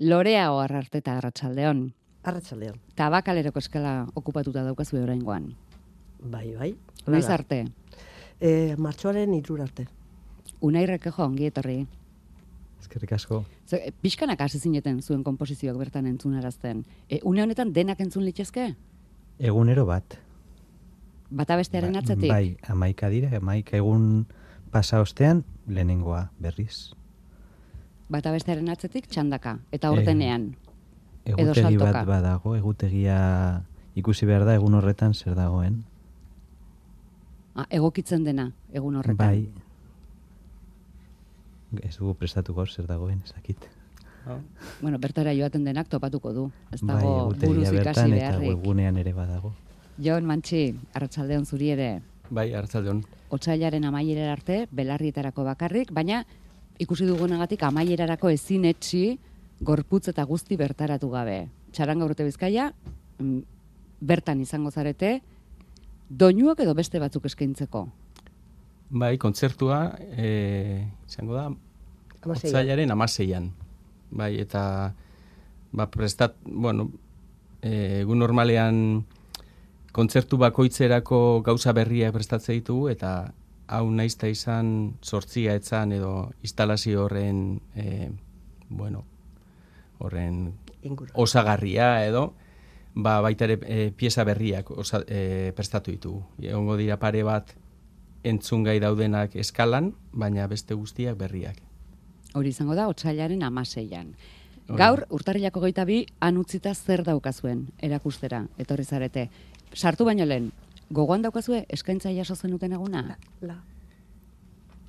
Lorea 0.00 0.50
ohar 0.52 0.72
arte 0.78 0.98
eta 0.98 1.18
arratsaldeon. 1.18 1.90
Arratsaldeon. 2.24 2.78
Tabakaleroko 2.96 3.60
eskala 3.60 4.06
okupatuta 4.16 4.62
daukazu 4.64 4.96
oraingoan. 5.02 5.50
Bai, 6.22 6.54
bai. 6.56 6.70
Noiz 7.06 7.28
arte? 7.28 7.66
Eh, 8.40 8.76
martxoaren 8.80 9.34
irur 9.36 9.60
arte. 9.60 9.86
Unairrek 10.64 11.04
jo 11.10 11.24
ongi 11.24 11.46
etorri. 11.50 11.82
Eskerrik 12.80 13.12
asko. 13.12 13.42
Ze, 13.68 13.92
pixkanak 14.00 14.40
hasi 14.40 14.58
zineten 14.58 15.02
zuen 15.02 15.22
konposizioak 15.24 15.76
bertan 15.76 16.06
entzunarazten. 16.08 16.84
E, 17.08 17.20
une 17.22 17.42
honetan 17.42 17.74
denak 17.76 18.00
entzun 18.00 18.24
litezke? 18.24 18.70
Egunero 19.38 19.84
bat. 19.86 20.16
Bata 21.30 21.56
bestearen 21.60 21.92
Ba- 21.92 22.00
atzetik? 22.00 22.30
Bai, 22.32 22.56
amaika 22.68 23.08
dira, 23.12 23.36
amaika 23.36 23.76
egun 23.76 24.26
pasa 24.72 25.00
ostean, 25.00 25.44
lehenengoa 25.68 26.30
berriz. 26.40 26.94
Bata 28.10 28.32
bestearen 28.34 28.68
atzetik 28.72 29.06
txandaka. 29.06 29.58
Eta 29.70 29.92
ordenean. 29.94 30.50
Edo 31.24 31.36
Egutegi 31.44 31.62
saltoka. 31.62 31.92
bat 31.92 32.08
badago, 32.08 32.56
egutegia 32.58 33.18
ikusi 33.94 34.26
behar 34.26 34.44
da 34.48 34.56
egun 34.58 34.74
horretan 34.74 35.14
zer 35.14 35.36
dagoen. 35.38 35.84
Ah, 37.54 37.66
egokitzen 37.70 38.24
dena, 38.24 38.50
egun 38.72 38.96
horretan. 38.96 39.16
Bai. 39.20 39.48
Ez 41.86 41.96
dugu 41.98 42.16
prestatuko 42.18 42.66
zer 42.66 42.88
dagoen, 42.88 43.20
ezakit. 43.24 43.68
Bueno, 44.80 44.98
bertara 44.98 45.32
joaten 45.34 45.64
denak 45.64 45.88
topatuko 45.88 46.32
du. 46.32 46.50
Ez 46.72 46.80
Bai, 46.82 46.96
dago 46.96 47.14
buruz 47.30 47.42
egutegia 47.42 47.82
ikasi 47.82 48.10
bertan 48.10 48.12
eta 48.18 48.38
webgunean 48.42 48.98
ere 49.00 49.12
badago. 49.14 49.54
Jon 50.02 50.26
Mantxi, 50.26 50.74
arratsaldeon 50.94 51.46
zuri 51.46 51.70
ere. 51.76 51.90
Bai, 52.30 52.52
hartzaldeon. 52.54 53.04
Otsailaren 53.30 53.84
amaierara 53.84 54.32
arte, 54.32 54.66
belarrietarako 54.72 55.44
bakarrik, 55.44 55.90
baina 55.92 56.24
ikusi 56.80 57.06
dugunagatik 57.08 57.62
amaierarako 57.68 58.30
ezin 58.32 58.64
etxi 58.70 59.18
gorputz 59.60 60.08
eta 60.12 60.24
guzti 60.24 60.56
bertaratu 60.56 61.10
gabe. 61.12 61.42
Txaranga 61.76 62.06
urte 62.08 62.24
bizkaia, 62.24 62.70
mm, 63.20 63.40
bertan 64.00 64.40
izango 64.40 64.70
zarete, 64.70 65.20
doinuak 66.08 66.60
edo 66.64 66.74
beste 66.74 66.98
batzuk 66.98 67.28
eskaintzeko. 67.28 67.86
Bai, 68.90 69.16
kontzertua 69.22 69.92
e, 70.16 70.86
izango 71.06 71.36
da 71.36 71.46
otzailaren 72.26 72.90
amaseian. 72.90 73.52
Bai, 74.10 74.34
eta 74.40 74.62
ba, 75.72 75.86
prestat, 75.86 76.34
bueno, 76.42 76.88
e, 77.62 78.00
egun 78.00 78.18
normalean 78.18 79.04
kontzertu 79.92 80.38
bakoitzerako 80.40 81.42
gauza 81.46 81.74
berriak 81.76 82.14
prestatze 82.14 82.56
ditugu 82.56 82.88
eta 82.90 83.32
hau 83.70 83.86
naizta 83.94 84.28
izan 84.28 84.96
sortzia 85.02 85.54
etzan 85.58 85.94
edo 85.94 86.32
instalazio 86.42 87.04
horren 87.06 87.60
e, 87.74 88.10
bueno, 88.68 89.04
horren 89.98 90.54
Inguru. 90.82 91.12
osagarria 91.14 92.04
edo 92.06 92.32
ba 92.94 93.20
baita 93.22 93.46
ere 93.46 93.58
e, 93.62 93.90
pieza 93.94 94.24
berriak 94.24 94.70
osa, 94.70 95.04
e, 95.06 95.52
prestatu 95.56 95.94
ditugu. 95.94 96.24
Egongo 96.42 96.76
dira 96.76 96.98
pare 96.98 97.22
bat 97.22 97.54
entzungai 98.26 98.80
daudenak 98.82 99.36
eskalan, 99.36 99.94
baina 100.12 100.46
beste 100.50 100.74
guztiak 100.74 101.16
berriak. 101.16 101.62
Hori 102.34 102.50
izango 102.50 102.74
da, 102.74 102.88
otsailaren 102.90 103.42
amaseian. 103.42 104.14
Gaur, 104.70 105.02
urtarrilako 105.10 105.64
goita 105.64 105.84
bi, 105.84 106.04
han 106.22 106.36
utzita 106.38 106.74
zer 106.74 107.02
daukazuen 107.02 107.64
erakustera, 107.82 108.44
etorri 108.58 108.84
zarete. 108.84 109.24
Sartu 109.74 110.04
baino 110.06 110.26
lehen, 110.26 110.52
gogoan 110.90 111.22
daukazue 111.22 111.64
eskaintza 111.68 112.12
jaso 112.14 112.36
zenuten 112.36 112.72
eguna? 112.72 113.16
La, 113.40 113.60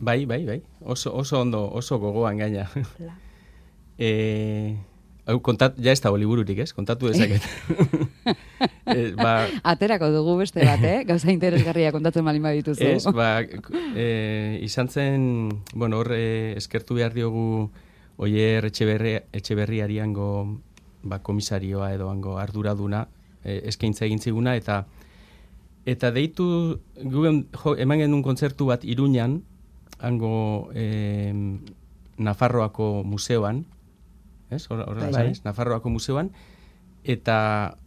Bai, 0.02 0.26
bai, 0.26 0.46
bai. 0.46 0.62
Oso, 0.82 1.14
oso 1.14 1.42
ondo, 1.42 1.70
oso 1.78 2.00
gogoan 2.00 2.38
gaina. 2.38 2.66
la. 3.00 3.14
e, 4.02 4.78
hau 5.30 5.38
kontat, 5.46 5.78
ja 5.78 5.94
ez 5.94 6.02
dago 6.02 6.18
libururik, 6.18 6.58
ez? 6.64 6.72
Kontatu 6.74 7.12
dezaket. 7.12 7.46
e, 8.96 9.12
ba, 9.14 9.46
Aterako 9.62 10.10
dugu 10.10 10.40
beste 10.40 10.66
bat, 10.66 10.82
eh? 10.82 11.04
Gauza 11.06 11.30
interesgarria 11.30 11.94
kontatzen 11.94 12.26
malin 12.26 12.42
badituzu. 12.48 12.88
Ez, 12.96 13.06
ba, 13.14 13.44
e, 13.94 14.08
izan 14.66 14.90
zen, 14.90 15.30
bueno, 15.76 16.02
hor 16.02 16.16
e, 16.18 16.58
eskertu 16.58 16.98
behar 16.98 17.14
diogu 17.14 17.70
oier 18.22 18.66
etxeberri, 18.72 19.20
etxeberriari 19.38 20.02
hango 20.02 20.32
ba, 21.04 21.22
komisarioa 21.22 21.94
edo 21.94 22.10
hango 22.10 22.40
arduraduna 22.42 23.06
e, 23.44 23.62
eskaintza 23.70 24.08
egin 24.10 24.22
ziguna, 24.22 24.58
eta 24.58 24.82
eta 25.86 26.12
deitu 26.12 26.80
gugen, 26.96 27.48
jo, 27.64 27.76
eman 27.78 28.00
genuen 28.04 28.24
kontzertu 28.24 28.68
bat 28.70 28.84
Iruñan, 28.86 29.42
hango 30.00 30.70
e, 30.76 31.34
Nafarroako 32.18 33.04
museoan, 33.04 33.66
ez? 34.50 34.68
Hor- 34.70 34.86
Horrela 34.88 35.12
Bai. 35.12 35.28
bai. 35.32 35.42
Nafarroako 35.44 35.90
museoan, 35.90 36.32
eta 37.04 37.78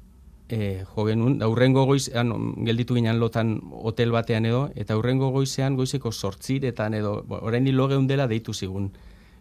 e, 0.49 0.84
jo 0.84 1.05
genuen, 1.06 1.38
da 1.38 1.49
urrengo 1.49 1.84
goizean, 1.87 2.32
gelditu 2.66 2.94
ginen 2.99 3.21
lotan 3.21 3.60
hotel 3.71 4.11
batean 4.11 4.47
edo, 4.47 4.69
eta 4.75 4.97
urrengo 4.99 5.31
goizean 5.31 5.76
goizeko 5.76 6.12
sortziretan 6.12 6.94
edo, 6.94 7.25
orain 7.41 7.65
geun 7.65 8.06
dela 8.06 8.26
deitu 8.26 8.53
zigun, 8.55 8.91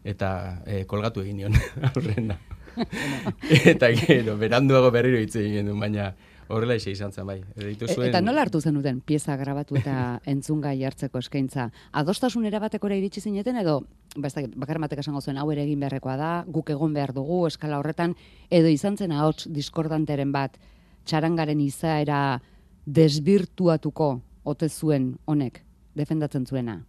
eta 0.03 0.62
e, 0.66 0.85
kolgatu 0.85 1.22
egin 1.22 1.38
nion 1.38 1.53
aurrena. 1.96 2.38
eta 3.72 3.91
gero, 3.94 4.38
beranduago 4.38 4.90
berriro 4.91 5.20
hitz 5.22 5.35
egin 5.38 5.68
baina 5.80 6.16
horrela 6.47 6.75
ise 6.75 6.91
izan 6.91 7.11
zen, 7.11 7.25
bai. 7.27 7.43
Deitu 7.55 7.85
E- 7.85 7.93
zuen, 7.95 8.09
Eta 8.09 8.21
nola 8.21 8.41
hartu 8.41 8.61
zenuten 8.61 9.01
pieza 9.01 9.35
grabatu 9.37 9.75
eta 9.79 10.19
entzungai 10.33 10.83
hartzeko 10.83 11.19
eskaintza? 11.19 11.69
Adostasun 11.91 12.45
erabatekora 12.45 12.95
iritsi 12.95 13.21
zineten 13.21 13.57
edo 13.57 13.81
ba, 14.15 14.27
ez 14.27 14.33
dakit, 14.33 14.55
bakar 14.55 14.79
batek 14.79 14.99
esango 14.99 15.21
zuen 15.21 15.37
hau 15.37 15.49
ere 15.51 15.63
egin 15.63 15.79
beharrekoa 15.79 16.15
da, 16.17 16.31
guk 16.47 16.69
egon 16.69 16.93
behar 16.93 17.13
dugu 17.13 17.45
eskala 17.47 17.79
horretan 17.79 18.15
edo 18.49 18.67
izan 18.67 18.97
zen 18.97 19.11
ahots 19.11 19.47
diskordanteren 19.49 20.31
bat 20.31 20.57
txarangaren 21.05 21.59
izaera 21.59 22.41
desbirtuatuko 22.85 24.21
ote 24.43 24.69
zuen 24.69 25.17
honek 25.25 25.61
defendatzen 25.95 26.45
zuena. 26.45 26.81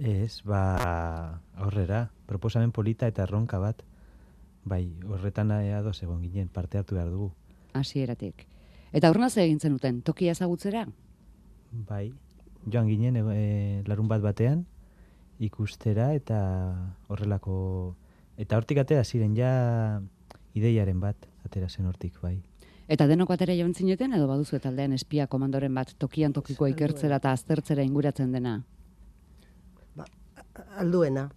Ez, 0.00 0.40
ba, 0.48 1.40
horrera, 1.60 2.06
proposamen 2.26 2.72
polita 2.72 3.06
eta 3.10 3.22
erronka 3.26 3.58
bat. 3.60 3.82
Bai, 4.64 4.86
horretan 5.08 5.50
ados 5.52 6.02
egon 6.02 6.22
ginen, 6.22 6.48
parte 6.48 6.78
hartu 6.78 6.94
behar 6.94 7.10
dugu. 7.10 7.32
hasieratik. 7.74 8.46
Eta 8.92 9.10
horrena 9.10 9.30
ze 9.30 9.44
egin 9.44 9.60
zenuten, 9.60 10.02
tokia 10.02 10.32
ezagutzera? 10.34 10.84
Bai, 11.86 12.10
joan 12.66 12.88
ginen 12.90 13.16
e, 13.20 13.82
larun 13.86 14.08
bat 14.10 14.22
batean, 14.22 14.64
ikustera 15.38 16.12
eta 16.14 16.38
horrelako... 17.08 17.94
Eta 18.40 18.56
hortik 18.56 18.80
atera 18.80 19.04
ziren 19.04 19.34
ja 19.36 19.50
ideiaren 20.56 21.00
bat, 21.00 21.28
atera 21.44 21.68
zen 21.68 21.86
hortik, 21.86 22.16
bai. 22.22 22.38
Eta 22.90 23.06
denok 23.06 23.30
batera 23.30 23.54
joan 23.54 23.74
zineten 23.74 24.16
edo 24.16 24.26
baduzu 24.26 24.58
taldean 24.58 24.96
espia 24.96 25.28
komandoren 25.30 25.74
bat 25.76 25.92
tokian 26.02 26.32
tokiko 26.34 26.66
Zer 26.66 26.74
ikertzera 26.74 27.20
eta 27.22 27.34
aztertzera 27.36 27.84
inguratzen 27.86 28.32
dena? 28.34 28.56
Ba, 29.94 30.08
alduena. 30.82 31.28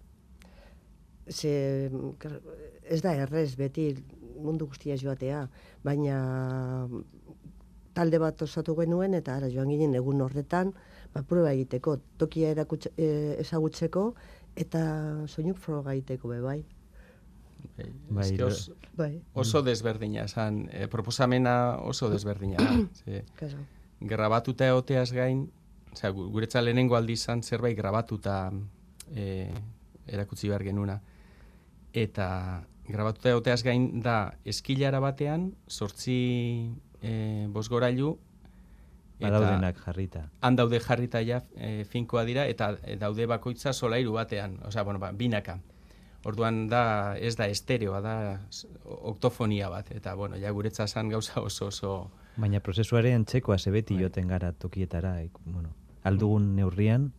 Ze, 1.30 1.52
ez 2.82 3.00
da 3.04 3.14
errez 3.14 3.54
beti 3.56 3.92
mundu 4.42 4.66
guztia 4.66 4.96
joatea, 4.98 5.44
baina 5.86 6.18
talde 7.94 8.18
bat 8.18 8.42
osatu 8.42 8.74
genuen 8.76 9.14
eta 9.14 9.36
ara 9.36 9.48
joan 9.48 9.68
ginen 9.70 9.94
egun 9.94 10.20
horretan, 10.20 10.72
ba, 11.14 11.22
prueba 11.22 11.52
egiteko, 11.54 11.98
tokia 12.18 12.50
erakutse, 12.50 12.90
e, 12.98 13.36
ezagutzeko 13.40 14.14
eta 14.56 14.80
soinu 15.28 15.54
froga 15.54 15.94
egiteko 15.94 16.28
be 16.28 16.40
bai. 16.40 16.64
bai, 17.76 17.90
Bai, 18.10 18.36
lo- 18.36 18.46
os- 18.48 18.72
Bai, 18.96 19.22
oso 19.32 19.62
desberdina, 19.62 20.24
esan, 20.24 20.68
e, 20.72 20.86
proposamena 20.88 21.76
oso 21.82 22.10
desberdina. 22.10 22.56
da. 22.58 22.88
Ze, 23.04 23.24
grabatuta 24.00 24.68
egoteaz 24.68 25.12
gain, 25.12 25.50
osea, 25.92 26.10
gu- 26.12 26.28
guretza 26.30 26.60
lehenengo 26.62 26.96
aldi 26.96 27.12
izan 27.14 27.42
zerbait 27.42 27.76
grabatuta 27.76 28.52
e, 29.14 29.50
erakutsi 30.06 30.48
behar 30.48 30.62
genuna. 30.62 31.00
Eta 31.92 32.66
grabatuta 32.88 33.30
egoteaz 33.30 33.62
gain 33.64 34.00
da 34.02 34.34
eskilara 34.44 35.00
batean, 35.00 35.54
sortzi 35.68 36.70
e, 37.04 37.46
bosgorailu, 37.52 38.16
Badaudenak 39.20 39.78
jarrita. 39.78 40.24
han 40.42 40.56
daude 40.56 40.80
jarrita 40.82 41.20
ja 41.22 41.42
e, 41.54 41.84
finkoa 41.84 42.24
dira, 42.26 42.48
eta 42.50 42.72
e, 42.82 42.96
daude 42.98 43.28
bakoitza 43.30 43.72
solairu 43.72 44.16
batean, 44.16 44.58
osea, 44.66 44.82
bueno, 44.82 44.98
ba, 44.98 45.12
binaka. 45.12 45.60
Orduan 46.24 46.66
da, 46.68 47.16
ez 47.20 47.36
da 47.36 47.46
estereoa, 47.52 48.00
da 48.00 48.14
oktofonia 49.12 49.68
bat, 49.68 49.90
eta 49.92 50.14
bueno, 50.16 50.38
ja 50.40 50.50
guretza 50.50 50.86
zan 50.88 51.10
gauza 51.12 51.40
oso 51.40 51.68
oso 51.68 51.94
Baina 52.36 52.58
prozesuaren 52.64 53.26
txekoa 53.28 53.58
zebeti 53.58 53.94
Bai. 53.94 54.04
joten 54.04 54.26
gara 54.26 54.52
tokietara, 54.52 55.20
ik, 55.22 55.36
bueno, 55.44 55.70
aldugun 56.02 56.54
neurrian, 56.56 57.12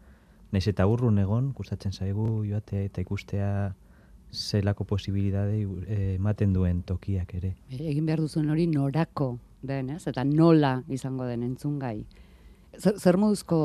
naiz 0.51 0.67
eta 0.67 0.87
urrun 0.87 1.19
egon, 1.21 1.53
gustatzen 1.55 1.93
zaigu 1.93 2.43
joatea 2.49 2.81
eta 2.89 3.01
ikustea 3.05 3.49
zelako 4.35 4.83
posibilidade 4.83 5.61
eh, 5.61 6.15
ematen 6.15 6.53
duen 6.53 6.81
tokiak 6.83 7.33
ere. 7.37 7.55
Egin 7.71 8.05
behar 8.05 8.19
duzuen 8.25 8.49
hori 8.49 8.67
norako 8.67 9.37
den, 9.67 9.89
ez? 9.95 10.05
Eta 10.07 10.23
nola 10.23 10.79
izango 10.89 11.25
den 11.29 11.43
entzungai. 11.43 12.05
Zer, 12.77 12.97
zer 12.99 13.17
moduzko 13.17 13.59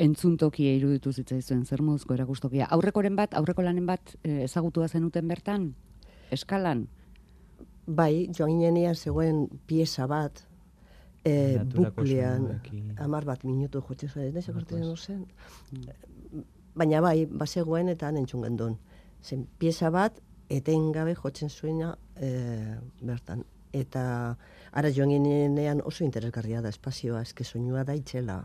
entzuntokia 0.00 0.74
iruditu 0.74 1.12
zitzaizuen, 1.12 1.64
zer 1.66 1.82
moduzko 1.82 2.16
erakustokia. 2.16 2.66
Aurrekoren 2.74 3.16
bat, 3.16 3.34
aurreko 3.38 3.62
lanen 3.62 3.86
bat 3.86 4.16
e, 4.22 4.42
ezagutua 4.48 4.88
zenuten 4.88 5.28
bertan? 5.30 5.68
Eskalan? 6.34 6.86
Bai, 7.86 8.26
joan 8.32 8.56
ginenean 8.56 8.96
zegoen 8.96 9.46
pieza 9.68 10.08
bat, 10.10 10.42
e, 11.24 11.58
buklean, 11.74 12.48
amar 12.98 13.26
bat 13.28 13.44
minutu 13.44 13.82
jotze 13.86 14.08
zuen, 14.08 14.36
ez 14.36 15.00
zen. 15.00 15.26
Baina 16.74 17.00
bai, 17.00 17.26
bazegoen 17.26 17.88
eta 17.88 18.08
entzun 18.10 18.42
gendun. 18.42 18.78
Zen 19.22 19.46
pieza 19.58 19.90
bat, 19.90 20.18
etengabe 20.50 21.14
jotzen 21.14 21.50
zuena 21.50 21.96
e, 22.16 22.76
bertan. 23.00 23.44
Eta 23.74 24.36
ara 24.72 24.90
joan 24.94 25.10
ginenean 25.10 25.82
oso 25.84 26.04
interesgarria 26.06 26.62
da 26.62 26.70
espazioa, 26.70 27.22
eske 27.26 27.44
soinua 27.44 27.82
da 27.84 27.96
itxela. 27.98 28.44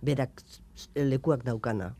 Berak 0.00 0.42
lekuak 0.94 1.42
daukana. 1.44 1.94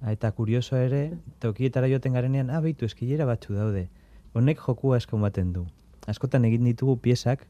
Ah, 0.00 0.12
Eta 0.12 0.30
kurioso 0.32 0.76
ere, 0.76 1.18
tokietara 1.40 1.88
joten 1.90 2.14
garenean, 2.14 2.50
ah, 2.50 2.60
beitu, 2.60 2.86
eskilera 2.86 3.26
batzu 3.26 3.56
daude. 3.58 3.88
Honek 4.34 4.60
jokua 4.60 4.98
asko 5.00 5.18
baten 5.18 5.52
du. 5.52 5.66
Askotan 6.06 6.44
egin 6.44 6.64
ditugu 6.68 6.98
piezak 7.00 7.46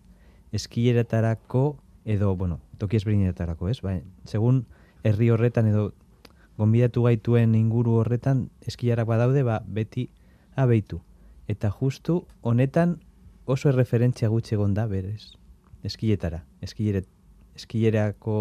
eskileretarako 0.54 1.76
edo, 2.04 2.34
bueno, 2.36 2.60
toki 2.78 2.96
ezberdinetarako, 2.96 3.68
ez? 3.68 3.80
Bai, 3.82 4.02
segun 4.24 4.64
herri 5.02 5.30
horretan 5.34 5.68
edo 5.68 5.90
gonbidatu 6.58 7.02
gaituen 7.08 7.54
inguru 7.58 7.98
horretan 8.00 8.48
eskilarak 8.66 9.08
badaude, 9.08 9.42
ba, 9.42 9.60
beti 9.66 10.08
abeitu. 10.56 11.00
Eta 11.50 11.70
justu 11.74 12.22
honetan 12.40 13.00
oso 13.46 13.68
erreferentzia 13.68 14.28
gutxi 14.28 14.54
egon 14.54 14.74
da 14.74 14.86
berez. 14.86 15.34
Eskiletara. 15.84 16.44
Eskilere, 16.64 17.04
eskilerako 17.54 18.36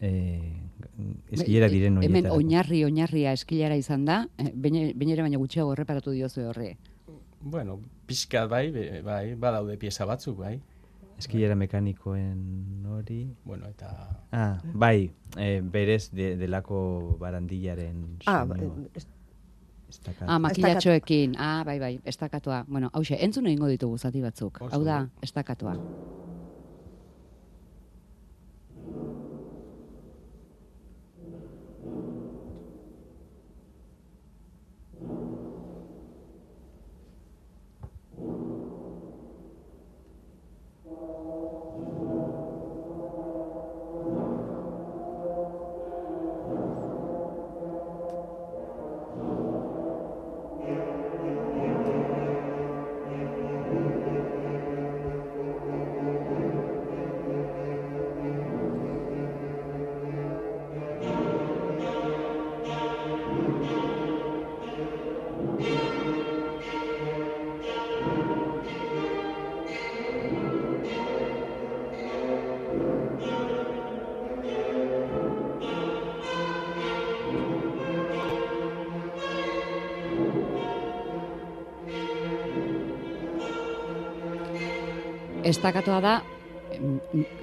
eh, 0.00 0.52
eskilera 1.34 1.68
diren 1.68 1.96
Hemen 1.98 2.08
horietarako. 2.10 2.36
oinarri, 2.38 2.84
oinarria 2.86 3.32
eskilara 3.32 3.76
izan 3.76 4.04
da, 4.04 4.26
eh, 4.38 4.52
ere 4.54 5.22
baina 5.22 5.38
gutxiago 5.38 5.72
erreparatu 5.74 6.10
diozu 6.14 6.46
horri. 6.48 6.76
Bueno, 7.42 7.80
pixkat 8.06 8.48
bai, 8.50 8.70
bai, 9.02 9.34
badaude 9.34 9.76
pieza 9.76 10.04
batzuk, 10.06 10.38
bai. 10.38 10.60
Eskilera 11.18 11.54
mekanikoen 11.54 12.86
hori... 12.88 13.28
Bueno, 13.44 13.66
eta 13.68 13.90
Ah, 14.32 14.60
bai, 14.74 15.10
eh, 15.36 15.60
berez 15.62 16.10
de, 16.10 16.36
delako 16.36 17.16
barandillaren 17.20 18.18
Ah, 18.26 18.46
soinua. 19.92 20.04
ba, 20.04 20.16
ez- 20.16 20.16
Estakat. 20.16 20.28
Ah, 20.28 20.38
makilatxoekin. 20.38 21.34
Ah, 21.38 21.62
bai, 21.64 21.78
bai, 21.78 22.00
estakatua. 22.04 22.64
Bueno, 22.68 22.90
hause, 22.92 23.16
entzun 23.20 23.46
egingo 23.46 23.66
ditugu 23.68 23.98
zati 23.98 24.20
batzuk. 24.22 24.58
Oso 24.60 24.74
Hau 24.76 24.84
da, 24.84 24.96
ondo. 25.00 25.10
estakatua. 25.22 25.76
Estakatua 85.52 85.98
da, 86.00 86.12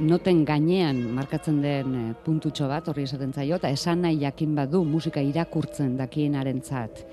noten 0.02 0.40
gainean 0.48 0.98
markatzen 1.14 1.60
den 1.62 1.92
eh, 1.94 2.06
puntutxo 2.24 2.66
bat, 2.72 2.88
horri 2.90 3.04
esaten 3.06 3.36
zaio, 3.36 3.60
eta 3.60 3.70
esan 3.70 4.02
nahi 4.02 4.18
jakin 4.24 4.56
badu 4.58 4.82
musika 4.88 5.22
irakurtzen 5.22 5.92
dakienarentzat. 6.00 7.04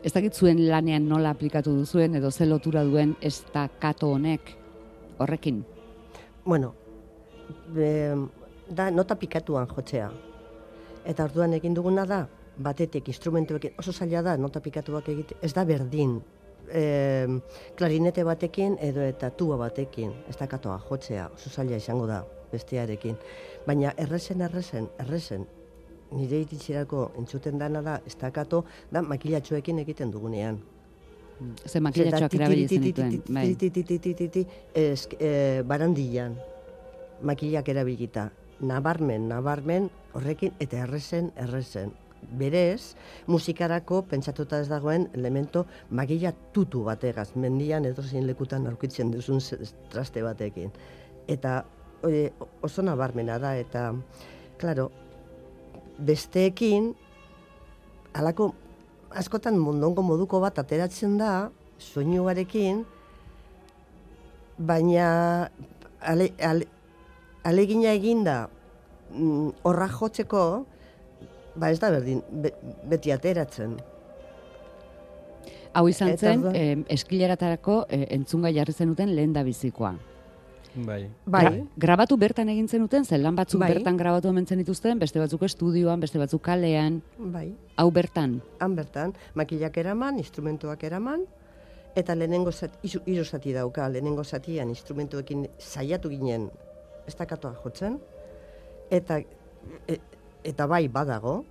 Ez 0.00 0.12
dakit 0.14 0.38
zuen 0.38 0.62
lanean 0.70 1.04
nola 1.10 1.34
aplikatu 1.36 1.74
duzuen, 1.82 2.16
edo 2.16 2.30
ze 2.30 2.46
lotura 2.48 2.86
duen 2.88 3.16
estakato 3.20 4.08
honek 4.14 4.54
horrekin. 5.18 5.60
Bueno, 6.46 6.72
e, 7.76 8.14
da 8.70 8.88
nota 8.90 9.18
pikatuan 9.20 9.68
jotzea. 9.74 10.08
Eta 11.04 11.28
orduan 11.28 11.58
egin 11.58 11.76
duguna 11.76 12.06
da, 12.08 12.22
batetik 12.56 13.12
instrumentuekin, 13.12 13.76
oso 13.76 13.92
zaila 13.92 14.24
da 14.24 14.38
nota 14.40 14.64
pikatuak 14.64 15.12
egite, 15.12 15.36
ez 15.42 15.52
da 15.52 15.68
berdin. 15.68 16.16
E, 16.68 17.26
klarinete 17.76 18.24
batekin 18.24 18.76
edo 18.80 19.00
eta 19.00 19.30
tuba 19.30 19.56
batekin, 19.56 20.12
ez 20.28 20.36
da 20.36 20.46
katoa 20.46 20.78
jotzea, 20.88 21.30
oso 21.34 21.50
zaila 21.50 21.76
izango 21.76 22.06
da 22.06 22.24
bestearekin. 22.52 23.16
Baina 23.66 23.92
errezen, 23.96 24.42
errezen, 24.44 24.88
errezen, 24.98 25.46
nire 26.12 26.42
iritzirako 26.44 27.12
entzuten 27.18 27.58
dana 27.58 27.82
da, 27.82 28.00
ez 28.06 28.16
da 28.18 29.02
makilatxoekin 29.02 29.78
egiten 29.78 30.10
dugunean. 30.10 30.58
Ze 31.66 31.80
makilatxoak 31.80 32.34
erabili 32.34 32.66
zenituen. 32.68 33.22
Bai. 33.30 33.56
Eh, 34.74 35.62
barandilan, 35.64 36.36
makilak 37.22 37.68
erabilita. 37.68 38.30
Nabarmen, 38.60 39.28
nabarmen, 39.28 39.88
horrekin, 40.14 40.52
eta 40.58 40.82
errezen, 40.82 41.30
errezen. 41.36 41.92
Berez, 42.38 42.94
musikarako 43.26 44.02
pentsatuta 44.10 44.58
ez 44.60 44.68
dagoen 44.68 45.08
elemento 45.14 45.64
magila 45.90 46.32
tutu 46.52 46.82
bategaz, 46.84 47.30
mendian 47.36 47.86
edo 47.88 48.02
zein 48.02 48.26
lekutan 48.26 48.66
aurkitzen 48.66 49.10
duzun 49.14 49.40
traste 49.92 50.22
batekin. 50.22 50.72
Eta 51.28 51.62
hori 52.02 52.26
oso 52.62 52.82
nabarmena 52.82 53.38
da, 53.38 53.54
eta, 53.56 53.92
klaro, 54.58 54.90
besteekin, 55.98 56.92
halako 58.14 58.52
askotan 59.10 59.58
mundongo 59.58 60.02
moduko 60.02 60.40
bat 60.40 60.58
ateratzen 60.58 61.16
da, 61.18 61.50
soinuarekin, 61.78 62.84
baina 64.58 65.48
ale, 66.00 66.32
ale, 66.42 66.66
alegina 67.44 67.94
eginda 67.94 68.48
mm, 69.12 69.62
horra 69.62 69.88
jotzeko, 69.88 70.42
ba 71.58 71.70
ez 71.74 71.78
da 71.82 71.90
berdin, 71.90 72.22
be, 72.30 72.52
beti 72.88 73.10
ateratzen. 73.14 73.76
Hau 75.76 75.86
izan 75.90 76.14
Eta 76.14 76.30
zen, 76.32 76.44
eh, 76.56 76.76
eskileratarako 76.96 77.82
eh, 77.92 78.06
entzunga 78.16 78.50
jarri 78.54 78.72
zenuten 78.72 79.14
lehen 79.14 79.32
da 79.36 79.42
bizikoa. 79.44 79.96
bai. 80.74 81.08
Bai, 81.26 81.42
Gra- 81.44 81.66
grabatu 81.76 82.16
bertan 82.16 82.48
egin 82.48 82.68
zenuten, 82.68 83.04
zen 83.04 83.22
lan 83.22 83.34
batzuk 83.36 83.60
Bai. 83.60 83.72
bertan 83.74 83.96
grabatu 83.96 84.28
hemen 84.28 84.44
dituzten, 84.44 84.98
beste 84.98 85.18
batzuk 85.18 85.42
estudioan, 85.42 86.00
beste 86.00 86.18
batzuk 86.18 86.42
kalean, 86.42 87.02
bai, 87.18 87.54
hau 87.76 87.90
bertan. 87.90 88.40
han 88.60 88.76
bertan, 88.76 89.14
makilak 89.34 89.76
eraman, 89.76 90.18
instrumentuak 90.18 90.84
eraman, 90.84 91.24
eta 91.96 92.14
lehenengo 92.14 92.52
zati, 92.52 92.78
hiru 93.06 93.24
zati 93.24 93.52
dauka, 93.52 93.88
lehenengo 93.88 94.22
zatian 94.24 94.68
instrumentuekin 94.68 95.48
saiatu 95.58 96.08
ginen 96.10 96.50
ez 97.06 97.16
dakatoa 97.16 97.54
jotzen, 97.64 97.98
eta, 98.90 99.18
e, 99.88 99.98
eta 100.44 100.66
bai 100.66 100.88
badago, 100.88 101.44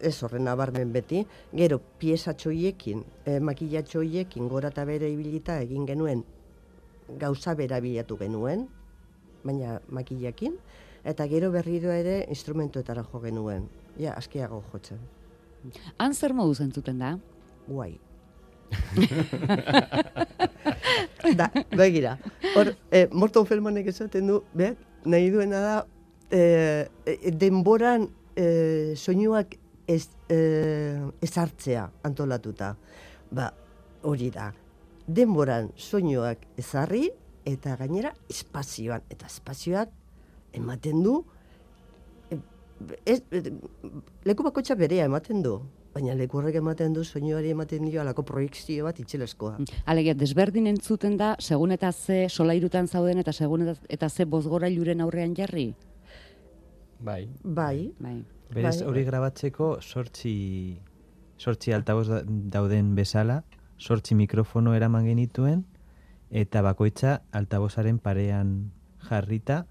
ez 0.00 0.22
horren 0.22 0.44
nabarmen 0.44 0.92
beti, 0.92 1.24
gero 1.52 1.80
pieza 1.98 2.34
txoiekin, 2.34 3.04
e, 3.24 3.38
makila 3.40 3.82
txoiekin 3.82 4.48
gora 4.48 4.72
eta 4.74 4.84
bere 4.84 5.10
ibilita 5.12 5.60
egin 5.62 5.86
genuen 5.86 6.24
gauza 7.20 7.54
bera 7.54 7.80
bilatu 7.80 8.18
genuen, 8.20 8.66
baina 9.44 9.78
makilakin, 9.88 10.56
eta 11.04 11.26
gero 11.28 11.50
berriro 11.52 11.92
ere 11.92 12.24
instrumentuetara 12.32 13.04
jo 13.10 13.20
genuen, 13.20 13.68
ja, 14.00 14.16
askiago 14.16 14.62
jotzen. 14.72 15.00
Han 15.98 16.14
zer 16.14 16.34
modu 16.36 16.54
zentzuten 16.54 16.98
da? 17.00 17.16
guai. 17.66 17.98
da, 21.38 21.50
begira. 21.76 22.18
Hor, 22.54 22.74
eh, 22.90 23.08
Morton 23.12 23.46
Feldmanek 23.46 23.86
esaten 23.92 24.26
du, 24.28 24.42
be, 24.56 24.74
nahi 25.04 25.30
duena 25.32 25.60
da, 25.62 25.86
eh, 26.34 26.88
eh, 27.06 27.30
denboran 27.30 28.08
eh, 28.34 28.94
soinuak 28.96 29.54
ez, 29.86 30.08
eh, 30.28 30.98
ezartzea 31.22 31.84
antolatuta. 32.02 32.74
Ba, 33.30 33.52
hori 34.02 34.30
da. 34.34 34.50
Denboran 35.06 35.70
soinuak 35.76 36.42
ezarri 36.58 37.10
eta 37.44 37.76
gainera 37.76 38.14
espazioan. 38.30 39.04
Eta 39.12 39.28
espazioak 39.30 39.92
ematen 40.56 41.02
du, 41.04 41.20
eh, 42.30 42.40
ez, 43.04 43.20
eh, 43.30 43.52
leku 44.24 44.42
bakoitza 44.42 44.74
berea 44.74 45.04
ematen 45.06 45.42
du. 45.42 45.60
baina 45.94 46.10
leku 46.18 46.40
horrek 46.40 46.56
ematen 46.58 46.92
du 46.92 47.04
soinuari 47.04 47.52
ematen 47.54 47.84
dio 47.86 48.00
alako 48.00 48.24
proiekzio 48.26 48.82
bat 48.82 48.98
itxeleskoa. 48.98 49.60
Alegia, 49.86 50.14
desberdin 50.18 50.66
entzuten 50.66 51.16
da, 51.16 51.36
segun 51.38 51.70
eta 51.70 51.92
ze 51.92 52.26
solairutan 52.28 52.88
zauden 52.88 53.18
eta 53.22 53.32
segun 53.32 53.68
eta, 53.88 54.08
ze 54.08 54.24
bozgorailuren 54.24 55.00
aurrean 55.00 55.36
jarri? 55.38 55.68
Bai. 57.04 57.28
Bai, 57.44 57.92
Bai. 58.00 58.24
Berez 58.54 58.78
Bai. 58.80 58.88
hori 58.88 59.04
grabatzeko 59.04 59.78
sortzi, 59.82 60.78
sortzi 61.36 61.72
altaboz 61.76 62.08
da- 62.08 62.22
dauden 62.26 62.94
bezala, 62.96 63.42
sortzi 63.78 64.14
mikrofono 64.14 64.72
eraman 64.74 65.04
genituen, 65.04 65.64
eta 66.30 66.62
bakoitza 66.62 67.18
altabozaren 67.32 67.98
parean 67.98 68.70
jarrita, 69.08 69.66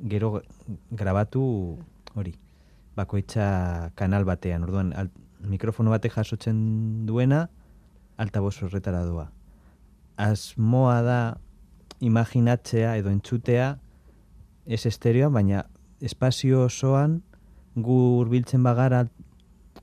gero 0.00 0.42
grabatu 0.90 1.78
hori, 2.14 2.34
bakoitza 2.96 3.92
kanal 3.94 4.24
batean, 4.28 4.64
orduan 4.68 4.92
al, 4.96 5.10
mikrofono 5.40 5.90
batek 5.90 6.12
jasotzen 6.18 7.06
duena, 7.06 7.46
altaboz 8.16 8.58
horretara 8.62 9.04
doa. 9.04 9.30
Asmoa 10.16 11.00
da 11.04 11.18
imaginatzea 12.00 12.96
edo 13.00 13.10
entzutea 13.12 13.78
ez 14.66 14.84
estereoan, 14.88 15.32
baina 15.32 15.64
espazio 16.00 16.64
osoan 16.64 17.22
gu 17.76 17.98
hurbiltzen 18.20 18.62
bagara 18.62 19.06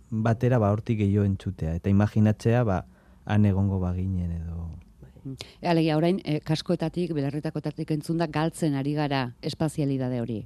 batera 0.10 0.60
ba 0.60 0.72
hortik 0.72 1.00
gehiago 1.00 1.25
entzutea 1.25 1.75
eta 1.75 1.89
imaginatzea 1.89 2.63
ba 2.63 2.86
han 3.25 3.46
egongo 3.46 3.79
baginen 3.79 4.32
edo 4.32 4.70
E, 5.62 5.67
alegia, 5.72 5.96
orain, 5.96 6.17
e, 6.27 6.41
kaskoetatik, 6.43 7.13
belarritakoetatik 7.15 7.93
entzun 7.96 8.17
da 8.20 8.27
galtzen 8.27 8.74
ari 8.75 8.91
gara 8.98 9.22
espazialidade 9.41 10.20
hori. 10.20 10.41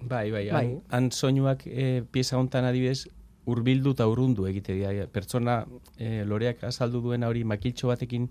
Bai, 0.00 0.30
bai, 0.30 0.48
Bai. 0.48 0.64
Han, 0.64 0.70
han 0.88 1.10
soinuak 1.12 1.66
e, 1.66 2.02
pieza 2.10 2.38
hontan 2.38 2.64
adibidez 2.64 3.06
hurbildu 3.46 3.92
eta 3.92 4.06
urrundu 4.08 4.46
egite 4.48 4.74
dira. 4.74 5.06
Pertsona 5.12 5.58
e, 5.98 6.24
loreak 6.24 6.64
azaldu 6.64 7.02
duena 7.04 7.28
hori 7.28 7.44
makiltxo 7.44 7.92
batekin 7.92 8.30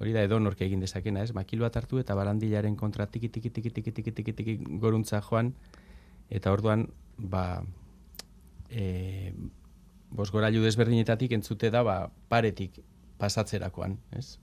hori 0.00 0.14
da 0.16 0.24
edonork 0.24 0.60
egin 0.64 0.80
dezakena, 0.80 1.22
ez? 1.22 1.34
Makil 1.36 1.60
bat 1.60 1.76
hartu 1.76 2.00
eta 2.00 2.16
barandilaren 2.16 2.76
kontra 2.76 3.06
tiki 3.06 3.28
tiki 3.28 3.50
tiki 3.50 3.70
tiki 3.70 3.92
tiki 3.92 4.12
tiki 4.12 4.32
tiki 4.32 4.56
goruntza 4.80 5.20
joan 5.20 5.52
eta 6.30 6.52
orduan 6.52 6.86
ba 7.18 7.62
e, 8.70 9.32
bosgorailu 10.10 10.62
desberdinetatik 10.64 11.32
entzute 11.36 11.70
da 11.70 11.82
ba 11.84 11.96
paretik 12.28 12.80
pasatzerakoan, 13.20 13.98
ez? 14.16 14.38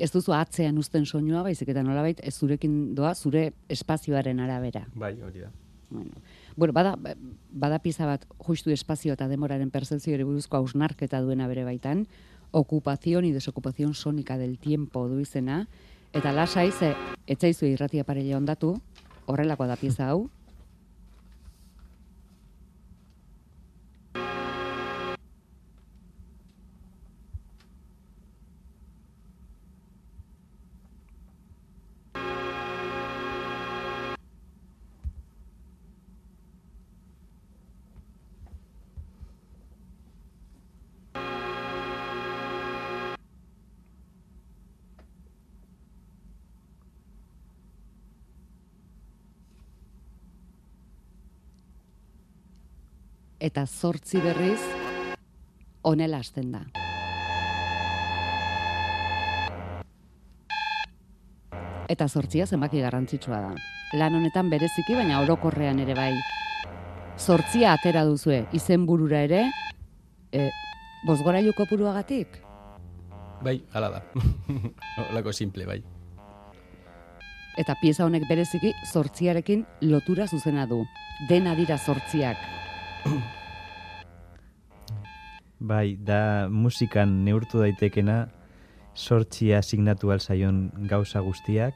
Ez 0.00 0.10
duzu 0.14 0.32
atzean 0.32 0.78
uzten 0.80 1.04
soinua, 1.04 1.42
baizik 1.44 1.68
eta 1.68 1.82
nolabait 1.84 2.20
ez 2.24 2.34
zurekin 2.38 2.94
doa 2.96 3.14
zure 3.14 3.50
espazioaren 3.68 4.40
arabera. 4.40 4.86
Bai, 4.94 5.18
hori 5.20 5.42
da. 5.44 5.50
Bueno, 5.90 6.22
bueno 6.56 6.72
bada, 6.76 6.94
bada 7.50 7.78
pieza 7.80 8.06
bat 8.06 8.24
justu 8.46 8.70
espazio 8.70 9.14
eta 9.16 9.28
demoraren 9.28 9.70
percepzioari 9.72 10.24
buruzko 10.24 10.60
hausnarketa 10.60 11.20
duena 11.24 11.48
bere 11.48 11.64
baitan, 11.64 12.06
ocupación 12.50 13.24
y 13.24 13.32
desocupación 13.32 13.94
sónica 13.94 14.38
del 14.38 14.58
tiempo 14.58 15.08
du 15.08 15.20
izena, 15.20 15.68
eta 16.12 16.32
lasai 16.32 16.70
ze 16.72 16.94
etzaizu 17.26 17.66
irratia 17.66 18.04
parella 18.04 18.36
ondatu, 18.36 18.80
horrelakoa 19.26 19.66
da 19.68 19.76
pieza 19.76 20.08
hau, 20.08 20.30
eta 53.48 53.64
zortzi 53.64 54.20
berriz 54.20 54.60
honela 55.88 56.18
hasten 56.20 56.50
da. 56.52 56.60
Eta 61.88 62.08
zortzia 62.08 62.44
zenbaki 62.44 62.82
garrantzitsua 62.84 63.38
da. 63.46 63.52
Lan 63.96 64.18
honetan 64.18 64.50
bereziki, 64.52 64.92
baina 64.98 65.22
orokorrean 65.22 65.80
ere 65.80 65.96
bai. 65.96 66.10
Zortzia 67.16 67.72
atera 67.72 68.02
duzue, 68.04 68.42
izenburura 68.52 69.22
ere, 69.24 69.46
e, 70.28 70.50
bozgorailu 71.08 71.56
kopuruagatik? 71.56 72.36
Bai, 73.46 73.56
hala 73.72 73.88
da. 73.96 74.02
Holako 75.08 75.32
simple, 75.32 75.64
bai. 75.70 75.80
Eta 77.58 77.78
pieza 77.80 78.04
honek 78.04 78.28
bereziki 78.28 78.74
zortziarekin 78.92 79.64
lotura 79.88 80.28
zuzena 80.28 80.68
du. 80.68 80.84
Dena 81.32 81.56
dira 81.56 81.80
zortziak. 81.80 82.44
bai 85.60 85.96
da 85.96 86.48
musikan 86.48 87.24
neurtu 87.24 87.60
daitekena 87.62 88.28
sortzia 88.94 89.58
asignatu 89.58 90.10
alzaion 90.10 90.70
gauza 90.90 91.20
guztiak 91.20 91.74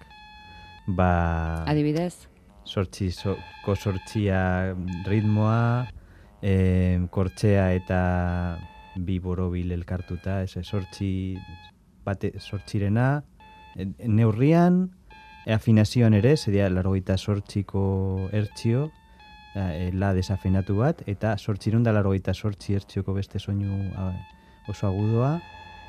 ba 0.87 1.65
Adibidez? 1.67 2.29
sortzizoko 2.65 3.75
sortzia 3.75 4.75
ritmoa 5.07 5.87
eh, 6.43 6.99
kortxea 7.11 7.73
eta 7.75 8.01
bi 8.97 9.19
borobil 9.19 9.73
elkartuta 9.73 10.43
ez 10.43 10.63
sortzi 10.63 11.37
bate 12.05 12.33
sortzirena 12.39 13.23
eh, 13.77 13.87
neurrian 14.07 14.83
e, 15.47 15.53
afinazioan 15.55 16.15
ere 16.15 16.37
seria 16.37 16.69
largoita 16.71 17.17
sortziko 17.17 18.29
ertzio 18.33 18.87
e, 18.87 19.02
la 19.55 20.13
desafinatu 20.17 20.77
bat 20.79 21.03
eta 21.07 21.37
sortzirun 21.39 21.83
da 21.85 21.93
largoita 21.93 22.33
sortzi 22.35 22.75
ertzioko 22.75 23.13
beste 23.13 23.39
soinu 23.39 23.91
oso 24.69 24.87
agudoa 24.87 25.41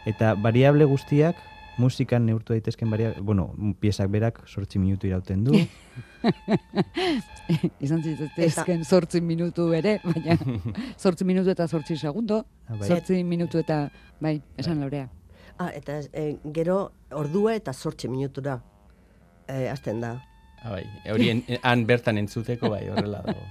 eta 0.05 0.33
variable 0.35 0.83
guztiak 0.85 1.35
musikan 1.77 2.25
neurtu 2.25 2.53
daitezken 2.53 2.89
variable, 2.91 3.21
bueno, 3.21 3.55
piezak 3.79 4.09
berak 4.13 4.43
sortzi 4.47 4.77
minutu 4.79 5.07
irauten 5.07 5.43
du. 5.43 5.53
Izan 7.83 8.03
zitezken 8.03 8.83
zortzi 8.85 9.21
minutu 9.21 9.69
ere, 9.73 9.97
baina 10.03 10.37
zortzi 11.03 11.25
minutu 11.25 11.49
eta 11.53 11.67
zortzi 11.67 11.97
segundo, 11.97 12.43
Ah, 12.67 12.75
bai. 12.77 13.23
minutu 13.23 13.57
eta, 13.59 13.89
bai, 14.21 14.41
esan 14.57 14.79
laurea. 14.79 15.09
Ah, 15.57 15.69
eta 15.73 15.99
eh, 16.13 16.37
gero 16.53 16.91
ordua 17.11 17.55
eta 17.55 17.73
sortxe 17.73 18.07
minutura 18.07 18.61
eh, 19.47 19.69
hasten 19.69 19.99
da. 20.01 20.21
Ah, 20.63 20.71
bai, 20.71 20.85
hori 21.11 21.29
en- 21.29 21.43
han 21.61 21.85
bertan 21.85 22.17
entzuteko 22.17 22.69
bai, 22.71 22.85
horrela 22.89 23.19
dago. 23.25 23.43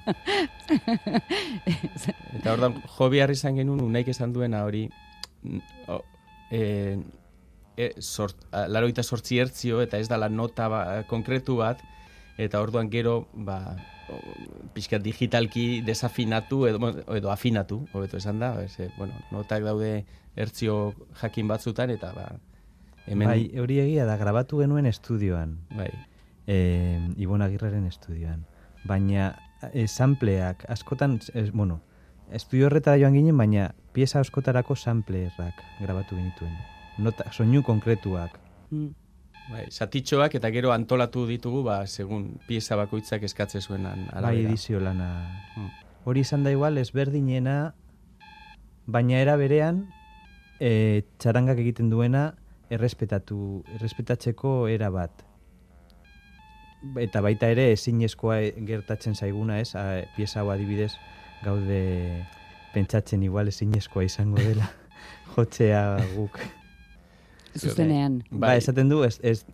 Eta 2.38 2.52
ordan 2.54 2.78
jo 2.97 3.09
behar 3.12 3.31
izan 3.35 3.59
genuen 3.61 3.83
unaik 3.85 4.09
esan 4.09 4.33
duena 4.33 4.62
hori 4.64 4.87
o, 5.92 5.99
e, 6.50 6.99
e, 7.76 7.88
sort, 8.00 8.47
laroita 8.69 9.02
sortzi 9.02 9.38
hertzio 9.42 9.81
eta 9.85 9.99
ez 9.99 10.09
dala 10.09 10.28
nota 10.33 10.69
ba, 10.73 10.83
konkretu 11.11 11.57
bat 11.61 11.83
eta 12.40 12.61
orduan 12.64 12.88
gero 12.92 13.26
ba, 13.35 13.59
o, 14.09 14.21
pixkat 14.75 15.02
digitalki 15.04 15.83
desafinatu 15.85 16.62
edo, 16.71 16.92
edo 17.16 17.33
afinatu, 17.33 17.83
hobeto 17.92 18.16
esan 18.16 18.40
da, 18.40 18.54
ez, 18.62 18.78
e, 18.81 18.88
bueno, 18.97 19.19
notak 19.35 19.66
daude 19.66 20.04
hertzio 20.37 20.95
jakin 21.21 21.50
batzutan 21.50 21.92
eta 21.92 22.12
ba, 22.16 22.31
hemen 23.07 23.28
Bai, 23.28 23.50
hori 23.61 23.81
egia 23.85 24.07
da, 24.09 24.16
grabatu 24.16 24.62
genuen 24.62 24.87
estudioan, 24.88 25.59
bai, 25.76 25.90
e, 26.47 27.01
Ibon 27.17 27.43
Agirreren 27.43 27.87
estudioan. 27.87 28.47
Baina 28.85 29.33
e, 29.73 29.87
sampleak, 29.87 30.65
askotan, 30.71 31.21
es, 31.35 31.53
bueno, 31.53 31.81
estudio 32.33 32.67
horretara 32.67 32.99
joan 32.99 33.15
ginen, 33.15 33.37
baina 33.37 33.75
pieza 33.93 34.21
askotarako 34.21 34.77
samplerrak 34.77 35.63
grabatu 35.81 36.17
genituen. 36.17 36.57
Nota, 36.99 37.31
soinu 37.33 37.63
konkretuak. 37.63 38.39
Mm. 38.71 38.95
bai, 39.53 39.67
satitxoak 39.75 40.37
eta 40.39 40.49
gero 40.55 40.71
antolatu 40.73 41.27
ditugu 41.29 41.65
ba, 41.67 41.83
segun 41.87 42.39
pieza 42.47 42.77
bakoitzak 42.79 43.25
eskatze 43.27 43.61
zuenan 43.61 44.07
Bai, 44.07 44.19
arabera. 44.21 44.49
edizio 44.49 44.81
lana. 44.81 45.09
Mm. 45.57 45.71
Hori 46.05 46.21
izan 46.21 46.45
da 46.45 46.51
igual, 46.51 46.79
ezberdinena, 46.79 47.75
baina 48.87 49.19
era 49.21 49.37
berean, 49.37 49.85
e, 50.59 51.03
txarangak 51.19 51.59
egiten 51.59 51.91
duena, 51.91 52.33
errespetatu, 52.71 53.63
errespetatzeko 53.77 54.69
era 54.69 54.91
bat. 54.91 55.25
Eta 56.99 57.21
baita 57.23 57.49
ere 57.53 57.71
ezinezkoa 57.73 58.41
gertatzen 58.67 59.15
zaiguna, 59.15 59.61
ez? 59.62 59.75
A, 59.79 60.03
pieza 60.17 60.41
hau 60.41 60.51
adibidez 60.51 60.93
gaude 61.45 62.25
pentsatzen 62.75 63.23
igual 63.23 63.49
ezinezkoa 63.49 64.05
izango 64.05 64.39
dela 64.43 64.71
jotzea 65.37 65.83
guk. 66.17 66.39
Zuzenean. 67.59 68.23
Bai. 68.31 68.39
Ba, 68.39 68.57
esaten 68.57 68.89
du, 68.89 69.03
ez, 69.05 69.19
ez 69.23 69.45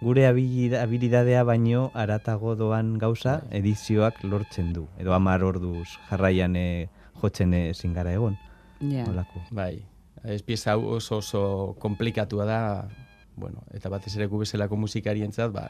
gure 0.00 0.26
habilida- 0.26 0.80
habilidadea 0.82 1.42
baino 1.44 1.90
aratago 1.94 2.54
doan 2.56 2.94
gauza 2.98 3.42
edizioak 3.50 4.22
lortzen 4.24 4.72
du. 4.72 4.86
Edo 4.98 5.14
amar 5.14 5.44
orduz 5.44 5.88
jarraian 6.08 6.56
e, 6.56 6.88
jotzen 7.20 7.54
ezin 7.54 7.92
gara 7.94 8.12
egon. 8.16 8.38
Ja. 8.80 9.04
Olako. 9.10 9.44
Bai, 9.54 9.84
ez 10.24 10.42
pieza 10.42 10.72
hau 10.74 10.88
oso 10.96 11.18
oso 11.22 11.76
komplikatua 11.80 12.44
da, 12.48 12.58
bueno, 13.36 13.62
eta 13.72 13.88
batez 13.92 14.16
ere 14.16 14.26
gu 14.26 14.40
bezalako 14.42 14.76
musikarientzat, 14.80 15.52
ba, 15.52 15.68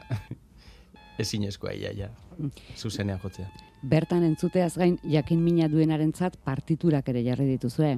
ezinezkoa 1.19 1.71
ia, 1.73 1.93
ja, 1.95 2.09
zuzenean 2.75 3.19
jotzea. 3.23 3.47
Bertan 3.85 4.23
entzuteaz 4.23 4.75
gain, 4.77 4.97
jakin 5.03 5.41
mina 5.43 5.69
duenarentzat 5.71 6.37
partiturak 6.43 7.09
ere 7.09 7.23
jarri 7.23 7.47
dituzue. 7.53 7.95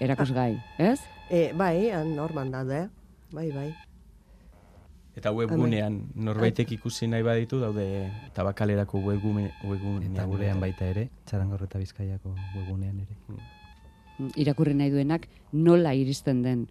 Erakusgai, 0.00 0.54
ez? 0.78 1.00
E, 1.30 1.52
bai, 1.58 1.90
norman 2.14 2.50
daude, 2.54 2.88
bai, 3.32 3.50
bai. 3.52 3.68
Eta 5.18 5.32
webgunean 5.34 5.96
norbaitek 6.14 6.76
ikusi 6.76 7.08
nahi 7.10 7.24
baditu 7.26 7.58
daude 7.58 7.84
tabakalerako 8.36 9.00
webgune, 9.02 9.48
webgunean. 9.66 10.18
Gurean 10.30 10.60
baita 10.62 10.86
ere, 10.86 11.08
txarangor 11.26 11.64
eta 11.66 11.80
bizkaiako 11.82 12.34
webunean 12.54 13.00
ere. 13.02 13.16
Mm, 13.26 14.30
Irakurri 14.44 14.76
nahi 14.78 14.92
duenak 14.94 15.26
nola 15.52 15.94
iristen 15.98 16.44
den 16.44 16.68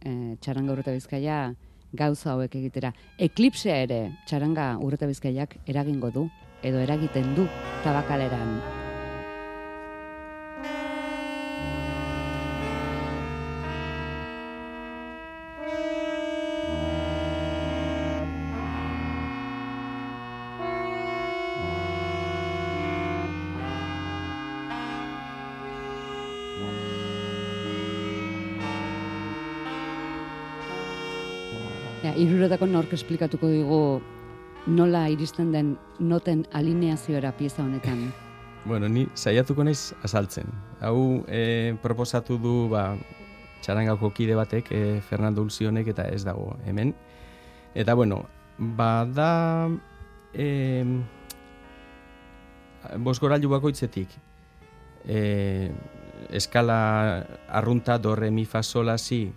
e, 0.00 0.36
txaranga 0.40 0.72
urreta 0.72 0.94
bizkaia 0.96 1.42
gauza 1.92 2.34
hauek 2.34 2.54
egitera. 2.60 2.92
Eklipsea 3.18 3.80
ere 3.86 4.02
txaranga 4.26 4.76
urreta 4.80 5.08
bizkaiak 5.10 5.56
eragingo 5.66 6.10
du, 6.10 6.28
edo 6.62 6.78
eragiten 6.78 7.34
du 7.34 7.48
tabakaleran. 7.84 8.79
Ja, 32.10 32.16
iruretako 32.18 32.66
nork 32.66 32.90
esplikatuko 32.96 33.46
digu 33.46 34.00
nola 34.74 35.04
iristen 35.12 35.52
den 35.54 35.68
noten 36.02 36.40
alineazioera 36.58 37.30
pieza 37.38 37.62
honetan. 37.62 38.08
Bueno, 38.64 38.88
ni 38.88 39.04
saiatuko 39.14 39.62
naiz 39.62 39.92
azaltzen. 40.02 40.50
Hau 40.82 41.22
e, 41.28 41.76
proposatu 41.84 42.34
du 42.42 42.66
ba, 42.72 42.96
txarangako 43.62 44.10
kide 44.16 44.34
batek, 44.34 44.72
e, 44.74 44.98
Fernando 45.06 45.46
Ulzionek, 45.46 45.92
eta 45.94 46.08
ez 46.10 46.24
dago 46.26 46.56
hemen. 46.66 46.96
Eta 47.78 47.94
bueno, 47.94 48.24
bada 48.58 49.70
e, 50.34 50.82
bosgorailu 52.98 53.54
bakoitzetik 53.54 54.18
e, 55.06 55.20
eskala 56.34 56.80
arrunta 57.46 58.02
do 58.02 58.18
re 58.18 58.34
mi 58.34 58.50
fa 58.50 58.64
sol 58.66 58.90
la 58.90 58.98
si 58.98 59.28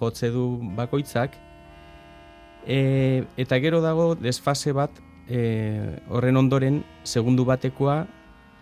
jotze 0.00 0.32
du 0.32 0.54
bakoitzak 0.80 1.44
e, 2.66 3.24
eta 3.36 3.58
gero 3.62 3.80
dago 3.80 4.14
desfase 4.14 4.72
bat 4.72 4.90
e, 5.28 5.96
horren 6.08 6.36
ondoren 6.36 6.82
segundu 7.04 7.44
batekoa 7.44 8.04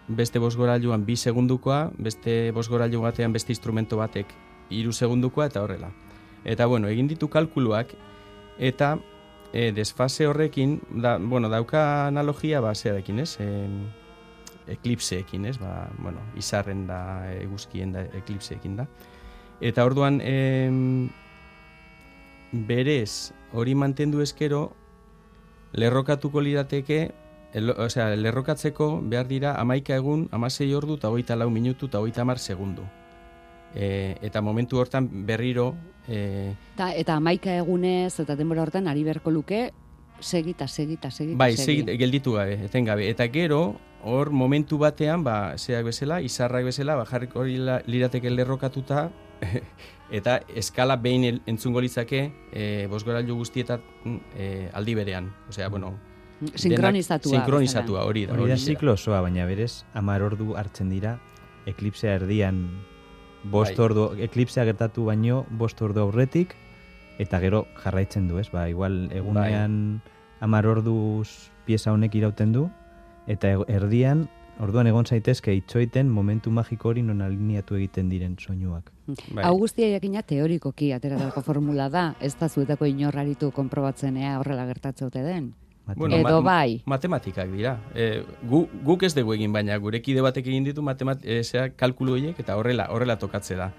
beste 0.09 0.39
bosgorailuan 0.39 1.05
bi 1.07 1.17
segundukoa, 1.17 1.91
beste 1.97 2.53
bosgorailu 2.53 3.01
batean 3.01 3.33
beste 3.33 3.53
instrumento 3.53 3.97
batek 3.97 4.29
hiru 4.71 4.93
segundukoa 4.93 5.47
eta 5.49 5.63
horrela. 5.63 5.91
Eta 6.45 6.67
bueno, 6.67 6.89
egin 6.89 7.09
ditu 7.09 7.29
kalkuluak 7.33 7.95
eta 8.59 8.99
e, 9.53 9.71
desfase 9.73 10.27
horrekin, 10.27 10.81
da, 10.91 11.17
bueno, 11.19 11.49
dauka 11.49 12.07
analogia 12.09 12.61
ba 12.61 12.75
zerarekin, 12.75 13.21
ez? 13.25 13.37
E, 13.41 13.49
eklipseekin, 14.77 15.47
ez? 15.47 15.59
Ba, 15.61 15.89
bueno, 15.99 16.21
izarren 16.37 16.87
da, 16.89 17.01
eguzkien 17.41 17.93
da, 17.95 18.05
eklipseekin 18.21 18.77
da. 18.77 18.89
Eta 19.65 19.85
orduan, 19.87 20.21
em, 20.21 21.09
berez, 22.53 23.33
hori 23.55 23.75
mantendu 23.75 24.21
eskero, 24.21 24.73
lerrokatuko 25.73 26.43
lirateke, 26.43 26.99
el, 27.55 27.71
osea, 27.71 28.11
lerrokatzeko 28.19 29.01
behar 29.11 29.31
dira 29.31 29.55
amaika 29.61 29.97
egun, 29.97 30.29
amasei 30.35 30.73
ordu 30.75 30.99
eta 30.99 31.11
hogeita 31.11 31.39
lau 31.39 31.49
minutu 31.55 31.87
eta 31.87 32.03
hogeita 32.03 32.23
hamar 32.23 32.43
segundu. 32.43 32.85
E, 33.75 34.17
eta 34.23 34.43
momentu 34.43 34.79
hortan 34.79 35.09
berriro 35.27 35.73
e, 36.07 36.55
Ta, 36.77 36.93
eta 36.95 37.17
amaika 37.19 37.57
egunez 37.59 38.21
eta 38.23 38.37
denbora 38.39 38.63
hortan 38.63 38.87
ari 38.87 39.03
beharko 39.03 39.33
luke 39.35 39.73
segita, 40.21 40.69
segita, 40.69 41.11
segita, 41.11 41.39
bai, 41.39 41.57
segi. 41.57 41.83
gelditu 41.99 42.33
gabe, 42.39 42.59
etengabe. 42.65 43.09
Eta 43.11 43.27
gero, 43.29 43.77
hor 44.05 44.31
momentu 44.31 44.79
batean, 44.79 45.25
ba, 45.25 45.57
zeak 45.59 45.85
bezala, 45.85 46.21
izarrak 46.23 46.65
bezala, 46.65 46.97
ba, 46.97 47.05
jarriko 47.05 47.45
lirateke 47.45 48.31
lerrokatuta, 48.31 49.11
eta 50.15 50.39
eskala 50.55 50.97
behin 51.03 51.41
entzungo 51.51 51.83
litzake 51.83 52.21
e, 52.53 52.87
bosgorailu 52.91 53.35
guztietat 53.41 53.83
e, 54.39 54.69
aldi 54.73 54.95
berean. 54.95 55.33
Osea, 55.51 55.69
bueno, 55.69 55.95
denak 56.41 56.59
Sinkronizatua. 56.61 57.33
Sinkronizatua, 57.39 58.05
hori 58.07 58.27
da. 58.27 58.35
Hori 58.39 58.51
da 58.53 58.59
ziklo 58.59 58.95
osoa, 58.95 59.21
baina 59.25 59.47
berez, 59.49 59.85
amar 59.95 60.23
ordu 60.23 60.55
hartzen 60.61 60.91
dira, 60.93 61.17
eklipsea 61.67 62.15
erdian, 62.21 62.61
bost 63.51 63.77
Bai. 63.77 63.85
ordu, 63.85 64.07
eklipsea 64.23 64.65
gertatu 64.69 65.07
baino, 65.09 65.45
bost 65.51 65.81
ordu 65.83 66.01
aurretik, 66.05 66.55
eta 67.19 67.41
gero 67.41 67.65
jarraitzen 67.83 68.29
du, 68.29 68.39
ez? 68.39 68.49
Ba, 68.53 68.69
igual 68.69 69.09
egunean 69.15 70.01
amar 70.41 70.67
orduz 70.67 71.51
pieza 71.65 71.93
honek 71.93 72.15
irauten 72.15 72.53
du, 72.53 72.69
eta 73.27 73.51
ego- 73.57 73.67
erdian, 73.69 74.29
orduan 74.61 74.87
egon 74.87 75.05
zaitezke 75.07 75.55
itxoiten 75.55 76.09
momentu 76.11 76.51
magiko 76.51 76.89
hori 76.93 77.03
non 77.03 77.21
alineatu 77.23 77.75
egiten 77.75 78.09
diren 78.09 78.37
soinuak. 78.39 78.91
Bai. 79.35 79.45
Hau 79.45 79.57
guztia 79.59 79.89
jakina 79.91 80.23
teorikoki 80.23 80.93
ateratako 80.93 81.43
formula 81.43 81.89
da, 81.91 82.15
ez 82.21 82.35
da 82.41 82.49
zuetako 82.49 82.87
inorraritu 82.87 83.51
konprobatzen 83.53 84.17
ea 84.17 84.39
horrela 84.39 84.67
gertatze 84.67 85.05
ote 85.05 85.23
den. 85.23 85.53
Bueno, 85.97 86.17
Edo 86.17 86.41
ma- 86.41 86.61
bai. 86.63 86.83
Matematikak 86.87 87.51
dira. 87.53 87.75
E, 87.95 88.23
gu, 88.49 88.63
guk 88.85 89.03
ez 89.03 89.13
dugu 89.15 89.35
egin, 89.35 89.53
baina 89.53 89.77
gure 89.79 90.01
kide 90.01 90.23
batek 90.25 90.47
egin 90.47 90.65
ditu 90.65 90.81
matemat, 90.83 91.21
e, 91.25 91.43
zera, 91.45 91.69
kalkulu 91.77 92.13
horiek 92.17 92.39
eta 92.41 92.57
horrela 92.57 92.87
horrela 92.91 93.19
tokatze 93.19 93.57
da. 93.59 93.71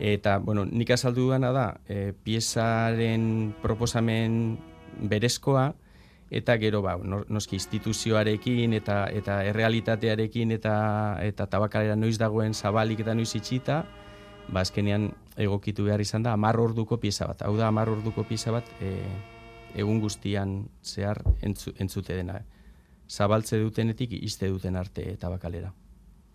Eta, 0.00 0.38
bueno, 0.38 0.64
nik 0.64 0.90
azaldu 0.90 1.28
dudana 1.28 1.52
da, 1.52 1.66
e, 1.86 2.12
piezaren 2.24 3.54
proposamen 3.62 4.58
berezkoa, 5.06 5.74
eta 6.30 6.56
gero, 6.58 6.80
ba, 6.82 6.96
no- 6.96 7.24
noski 7.28 7.56
instituzioarekin 7.56 8.72
eta 8.72 9.06
eta 9.10 9.42
errealitatearekin 9.44 10.52
eta 10.52 11.18
eta 11.22 11.46
tabakalera 11.46 11.96
noiz 11.96 12.18
dagoen 12.18 12.54
zabalik 12.54 13.00
eta 13.00 13.14
noiz 13.14 13.34
itxita, 13.34 13.84
ba, 14.48 14.60
azkenean 14.60 15.10
egokitu 15.36 15.84
behar 15.84 16.00
izan 16.00 16.22
da, 16.22 16.32
amar 16.32 16.60
orduko 16.60 17.00
pieza 17.00 17.26
bat. 17.26 17.42
Hau 17.42 17.56
da, 17.56 17.68
amar 17.68 17.88
orduko 17.88 18.24
pieza 18.24 18.52
bat, 18.52 18.64
e, 18.80 18.94
egun 19.74 20.00
guztian 20.00 20.68
zehar 20.82 21.22
entzu, 21.42 21.72
entzute 21.78 22.14
dena. 22.16 22.40
Zabaltze 23.10 23.58
dutenetik 23.58 24.12
izte 24.22 24.48
duten 24.48 24.76
arte 24.76 25.16
tabakalera. 25.16 25.72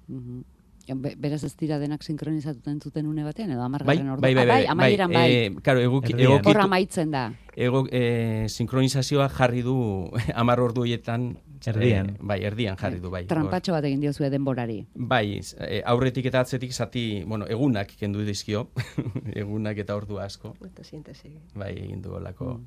Mhm. 0.08 0.41
Be- 0.41 0.54
Beraz 0.93 1.43
ez 1.43 1.55
dira 1.57 1.79
denak 1.79 2.03
sinkronizatuta 2.03 2.69
entzuten 2.69 3.07
une 3.07 3.23
batean, 3.23 3.49
edo 3.49 3.59
Bai, 3.59 3.65
amargarren 3.65 4.09
ordu. 4.09 4.21
bai, 4.21 4.33
bai, 4.35 4.43
Ah, 4.43 4.53
bai, 4.53 4.65
amaieran 4.67 5.11
bai. 5.11 5.31
eh, 5.33 5.55
claro, 5.63 5.79
eguki, 5.81 6.13
Erdian. 6.13 6.31
Hor 6.31 6.39
egokitu, 6.41 6.59
amaitzen 6.61 7.11
da. 7.11 7.33
ego, 7.55 7.87
eh, 7.91 8.45
sinkronizazioa 8.49 9.29
jarri 9.29 9.61
du 9.63 10.11
amar 10.35 10.59
ordu 10.59 10.81
horietan. 10.81 11.37
Erdian. 11.65 12.09
eh, 12.11 12.17
bai, 12.21 12.43
erdian 12.43 12.77
jarri 12.77 12.99
du, 12.99 13.09
bai. 13.09 13.25
Trampatxo 13.25 13.71
bat 13.71 13.83
egin 13.85 13.99
diozue 13.99 14.29
denborari. 14.29 14.85
Bai, 14.93 15.39
eh, 15.57 15.81
aurretik 15.85 16.25
eta 16.27 16.41
atzetik 16.41 16.71
zati, 16.71 17.23
bueno, 17.25 17.47
egunak 17.47 17.95
kendu 17.97 18.21
dizkio, 18.21 18.67
egunak 19.33 19.77
eta 19.77 19.95
ordu 19.95 20.19
asko, 20.19 20.53
Eta 20.63 20.83
sintesi. 20.83 21.31
bai, 21.55 21.71
egin 21.73 22.01
du 22.03 22.13
olako. 22.13 22.59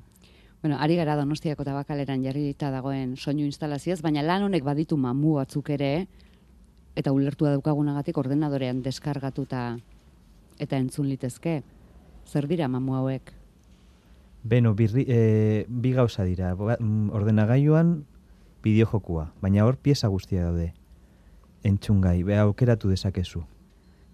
Bueno, 0.61 0.75
ari 0.77 0.97
gara 0.97 1.15
Donostiako 1.15 1.63
tabakaleran 1.63 2.21
jarrita 2.25 2.69
dagoen 2.69 3.15
soinu 3.15 3.45
instalazioaz, 3.45 4.01
baina 4.01 4.21
lan 4.21 4.43
honek 4.43 4.63
baditu 4.65 4.97
mamu 4.97 5.35
batzuk 5.35 5.69
ere, 5.69 6.07
eta 6.99 7.13
ulertua 7.15 7.53
daukagunagatik 7.55 8.17
ordenadorean 8.19 8.81
deskargatuta 8.83 9.63
eta 10.59 10.77
entzun 10.77 11.07
litezke. 11.07 11.61
Zer 12.27 12.47
dira 12.51 12.67
mamu 12.67 12.97
hauek? 12.97 13.31
Beno, 14.43 14.73
birri, 14.75 15.05
e, 15.07 15.65
bi 15.67 15.93
gauza 15.95 16.23
dira. 16.27 16.53
Ba- 16.55 16.77
mm, 16.79 17.09
Ordenagailuan 17.15 18.03
bideojokua, 18.63 19.29
baina 19.41 19.65
hor 19.65 19.77
pieza 19.77 20.07
guztia 20.11 20.43
daude. 20.47 20.73
Entzungai, 21.63 22.23
be 22.23 22.37
aukeratu 22.39 22.91
dezakezu. 22.91 23.43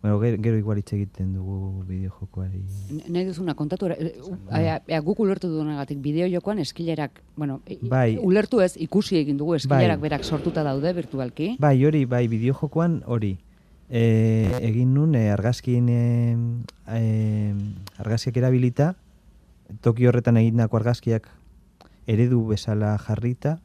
Bueno, 0.01 0.19
gero, 0.19 0.37
gero 0.41 0.57
igual 0.57 0.77
hitz 0.77 0.93
egiten 0.93 1.33
dugu 1.33 1.83
bideojokoari. 1.87 2.61
Nahi 3.09 3.25
duzuna, 3.25 3.55
kontatu, 3.55 3.87
e, 3.87 4.13
u- 4.21 4.37
ea, 4.53 4.81
ea, 4.87 4.99
guk 5.01 5.19
ulertu 5.19 5.49
dugunagatik 5.49 5.97
bideo 5.97 6.27
jokoan 6.29 6.59
eskilerak, 6.59 7.21
bueno, 7.35 7.61
Bai. 7.81 8.17
ulertu 8.21 8.61
ez, 8.61 8.75
ikusi 8.77 9.17
egin 9.17 9.37
dugu 9.37 9.55
eskilerak 9.55 9.97
Bai. 9.99 10.09
berak 10.09 10.23
sortuta 10.23 10.61
daude 10.63 10.93
virtualki. 10.93 11.55
Bai, 11.59 11.83
hori, 11.85 12.05
bai, 12.05 12.27
bideojokoan 12.27 13.01
hori. 13.07 13.39
E, 13.89 14.51
egin 14.61 14.93
nun, 14.93 15.15
e, 15.15 15.29
argazkien, 15.31 15.89
e, 15.89 16.37
e, 16.87 17.53
argazkiak 17.97 18.37
erabilita, 18.37 18.95
toki 19.81 20.05
horretan 20.05 20.37
egindako 20.37 20.77
argazkiak 20.77 21.29
eredu 22.05 22.45
bezala 22.47 22.95
jarrita, 23.01 23.59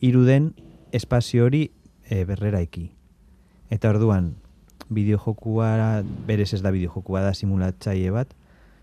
iruden 0.00 0.52
espazio 0.92 1.44
hori 1.46 1.72
e, 2.08 2.24
berreraiki. 2.24 2.92
Eta 3.70 3.90
orduan, 3.90 4.34
bideojokua, 4.94 6.02
berez 6.26 6.52
ez 6.54 6.62
da 6.62 6.70
bideojokua 6.74 7.22
da 7.22 7.34
simulatzaile 7.34 8.10
bat, 8.14 8.34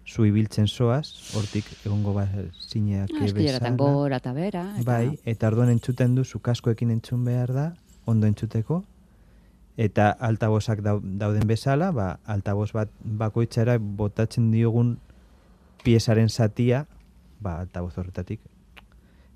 zu 0.10 0.26
ibiltzen 0.26 0.66
soaz, 0.68 1.06
hortik 1.38 1.66
egongo 1.86 2.14
ba 2.16 2.24
zineak 2.70 3.12
Ah, 3.14 3.26
Eskileratan 3.26 3.76
gora 3.78 4.18
eta 4.18 4.34
bera. 4.34 4.64
Eta... 4.80 4.86
Bai, 4.88 5.20
eta 5.26 5.48
orduan 5.52 5.70
entzuten 5.70 6.16
duzu 6.18 6.40
kaskoekin 6.40 6.90
entzun 6.96 7.24
behar 7.26 7.54
da, 7.54 7.66
ondo 8.10 8.26
entzuteko, 8.28 8.84
eta 9.78 10.10
altabozak 10.20 10.82
dau- 10.84 11.02
dauden 11.04 11.46
bezala, 11.48 11.92
ba, 11.92 12.08
altaboz 12.26 12.72
bat 12.74 12.90
bakoitzara 13.04 13.78
botatzen 13.80 14.50
diogun 14.52 14.98
piezaren 15.84 16.30
zatia, 16.30 16.86
ba, 17.40 17.60
altaboz 17.62 17.94
horretatik, 17.98 18.42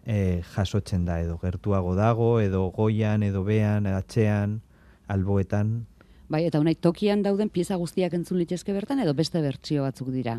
e, 0.05 0.41
jasotzen 0.55 1.05
da, 1.05 1.21
edo 1.21 1.37
gertuago 1.37 1.93
dago, 1.95 2.39
edo 2.41 2.65
goian, 2.75 3.23
edo 3.23 3.43
bean, 3.47 3.85
atxean, 3.87 4.61
alboetan, 5.07 5.85
Bai, 6.29 6.45
eta 6.47 6.59
unai 6.59 6.75
tokian 6.75 7.23
dauden 7.23 7.49
pieza 7.49 7.75
guztiak 7.75 8.13
entzun 8.15 8.39
litezke 8.39 8.73
bertan 8.73 9.01
edo 9.03 9.13
beste 9.13 9.41
bertsio 9.43 9.83
batzuk 9.83 10.09
dira. 10.13 10.37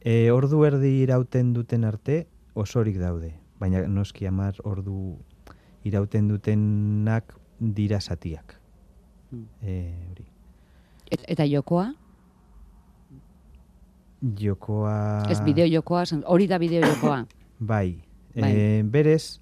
E, 0.00 0.30
ordu 0.30 0.62
erdi 0.64 0.92
irauten 1.02 1.52
duten 1.52 1.84
arte 1.84 2.26
osorik 2.54 2.98
daude. 3.00 3.34
Baina 3.60 3.82
noski 3.88 4.26
hamar 4.26 4.56
ordu 4.64 5.16
irauten 5.84 6.28
dutenak 6.28 7.34
dira 7.60 8.00
zatiak. 8.00 8.56
E, 9.62 9.76
hori. 10.10 10.26
Et, 11.10 11.22
eta 11.36 11.46
jokoa? 11.46 11.90
Jokoa... 14.40 14.96
Ez 15.30 15.40
bideo 15.44 15.66
jokoa, 15.70 16.04
hori 16.24 16.48
da 16.50 16.58
bideo 16.58 16.82
jokoa. 16.86 17.24
Bai. 17.72 17.98
Bai. 18.36 18.50
E, 18.52 18.82
berez, 18.82 19.40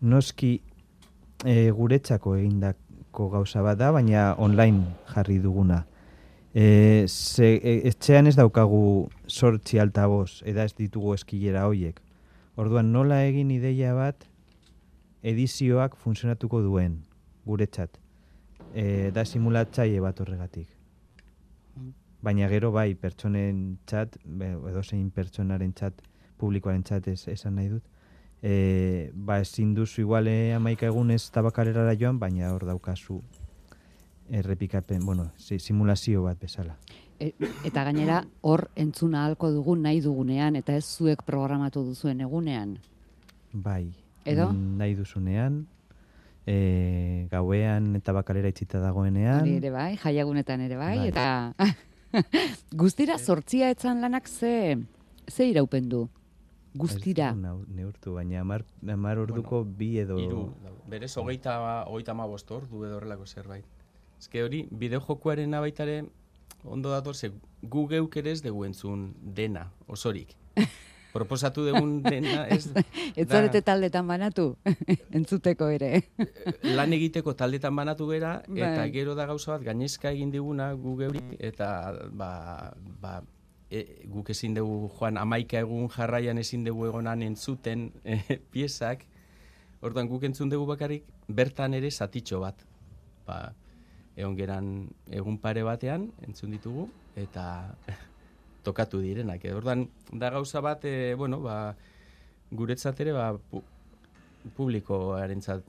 noski 0.00 0.56
e, 1.44 1.70
guretzako 1.70 2.36
egindako 3.16 3.30
gauza 3.30 3.62
bat 3.62 3.78
da, 3.78 3.92
baina 3.92 4.34
online 4.38 4.84
jarri 5.14 5.38
duguna. 5.38 5.86
E, 6.54 7.06
ze, 7.08 7.60
e, 7.62 7.88
etxean 7.88 8.26
ez 8.26 8.36
daukagu 8.36 9.08
sortzi 9.26 9.78
altaboz, 9.78 10.42
eda 10.44 10.64
ez 10.64 10.74
ditugu 10.74 11.14
eskilera 11.14 11.66
hoiek. 11.66 12.00
Orduan 12.56 12.92
nola 12.92 13.24
egin 13.24 13.50
ideia 13.50 13.94
bat 13.94 14.26
edizioak 15.22 15.96
funtzionatuko 15.96 16.62
duen 16.62 17.04
guretzat. 17.44 17.98
E, 18.74 19.10
da 19.12 19.24
simulatzaile 19.24 20.00
bat 20.00 20.20
horregatik. 20.20 20.68
Baina 22.22 22.48
gero 22.48 22.72
bai, 22.72 22.94
pertsonen 22.94 23.78
txat, 23.86 24.16
edo 24.26 24.82
zein 24.82 25.10
pertsonaren 25.10 25.72
txat, 25.72 26.02
publikoaren 26.38 26.82
txat 26.82 27.08
ez, 27.08 27.28
esan 27.28 27.54
nahi 27.56 27.68
dut, 27.68 27.84
e, 28.46 29.10
ba 29.14 29.40
ezin 29.42 29.72
duzu 29.74 30.02
iguale 30.04 30.54
amaika 30.54 30.86
egunez 30.86 31.24
tabakarerara 31.34 31.96
joan, 31.98 32.18
baina 32.22 32.52
hor 32.54 32.62
daukazu 32.68 33.20
errepikapen, 34.30 35.04
bueno, 35.06 35.30
si- 35.36 35.58
simulazio 35.58 36.22
bat 36.22 36.38
bezala. 36.40 36.76
E, 37.18 37.32
eta 37.64 37.84
gainera 37.84 38.24
hor 38.42 38.68
entzuna 38.76 39.24
ahalko 39.24 39.50
dugu 39.54 39.76
nahi 39.76 40.00
dugunean 40.04 40.56
eta 40.56 40.74
ez 40.76 40.84
zuek 40.84 41.22
programatu 41.24 41.82
duzuen 41.86 42.20
egunean. 42.20 42.76
Bai. 43.52 43.88
Edo? 44.26 44.48
mm, 44.52 44.76
Nahi 44.78 44.94
duzunean, 44.98 45.66
e, 46.46 47.26
gauean 47.30 47.94
eta 47.96 48.12
bakalera 48.12 48.48
itxita 48.50 48.80
dagoenean. 48.82 49.40
Hori 49.42 49.56
ere 49.60 49.70
bai, 49.70 49.96
jaiagunetan 50.02 50.60
ere 50.66 50.76
bai, 50.76 50.98
Bai. 50.98 51.08
eta 51.08 51.54
guztira 52.82 53.18
sortzia 53.18 53.70
etzan 53.70 54.00
lanak 54.02 54.28
ze, 54.28 54.76
ze 55.28 55.46
iraupen 55.46 55.88
du? 55.88 56.08
Guztira. 56.76 57.32
Neurtu, 57.34 58.14
baina 58.14 58.40
amar, 58.40 58.64
amar 58.92 59.18
orduko 59.18 59.64
bi 59.64 59.96
edo... 60.02 60.18
Daude. 60.18 60.74
berez, 60.86 61.16
hogeita, 61.16 61.56
hogeita 61.88 62.14
ma 62.14 62.26
bost 62.26 62.50
ordu 62.50 62.84
edo 62.86 63.00
horrelako 63.00 63.26
zerbait. 63.26 63.64
Ez 64.18 64.28
que 64.28 64.42
hori, 64.44 64.66
bideojokuaren 64.70 65.50
baitare 65.60 66.04
ondo 66.64 66.90
dator, 66.90 67.14
ze 67.14 67.32
gu 67.62 67.86
geuk 67.88 68.16
ere 68.16 68.32
ez 68.32 68.42
dugu 68.42 68.64
entzun 68.64 69.08
dena, 69.20 69.70
osorik. 69.86 70.34
Proposatu 71.16 71.64
dugun 71.64 72.02
dena 72.04 72.44
ez... 72.52 72.66
Ez 73.16 73.26
zarete 73.28 73.62
taldetan 73.64 74.06
banatu, 74.08 74.50
entzuteko 75.18 75.68
ere. 75.72 76.02
lan 76.76 76.92
egiteko 76.92 77.32
taldetan 77.34 77.76
banatu 77.76 78.08
bera, 78.10 78.42
eta 78.52 78.82
Bai. 78.82 78.90
gero 78.92 79.14
da 79.16 79.26
gauza 79.26 79.54
bat, 79.54 79.64
gainezka 79.64 80.12
egin 80.12 80.34
diguna 80.34 80.72
gu 80.74 80.96
geuri, 81.00 81.22
eta 81.38 81.70
ba, 82.12 82.74
ba, 83.00 83.20
e, 83.70 84.06
guk 84.10 84.30
ezin 84.30 84.54
dugu 84.54 84.90
joan 84.98 85.18
amaika 85.18 85.60
egun 85.64 85.88
jarraian 85.90 86.38
ezin 86.38 86.64
dugu 86.64 86.86
egonan 86.86 87.22
entzuten 87.22 87.90
e, 88.04 88.40
piezak, 88.52 89.04
orduan 89.82 90.08
guk 90.08 90.24
entzun 90.28 90.50
dugu 90.50 90.66
bakarrik, 90.72 91.04
bertan 91.28 91.74
ere 91.74 91.90
zatitxo 91.90 92.40
bat. 92.40 92.62
Ba, 93.26 93.52
egon 94.16 94.36
geran 94.38 94.68
egun 95.12 95.38
pare 95.42 95.62
batean 95.66 96.10
entzun 96.26 96.54
ditugu, 96.54 96.88
eta 97.16 97.74
tokatu 98.66 99.00
direnak. 99.02 99.44
E, 99.44 99.54
orduan, 99.54 99.88
da 100.12 100.30
gauza 100.30 100.60
bat, 100.64 100.84
e, 100.84 101.14
bueno, 101.14 101.40
ba, 101.44 101.74
guretzat 102.50 103.00
ere, 103.02 103.12
ba, 103.16 103.32
pu 103.50 103.62
publikoarentzat 104.56 105.64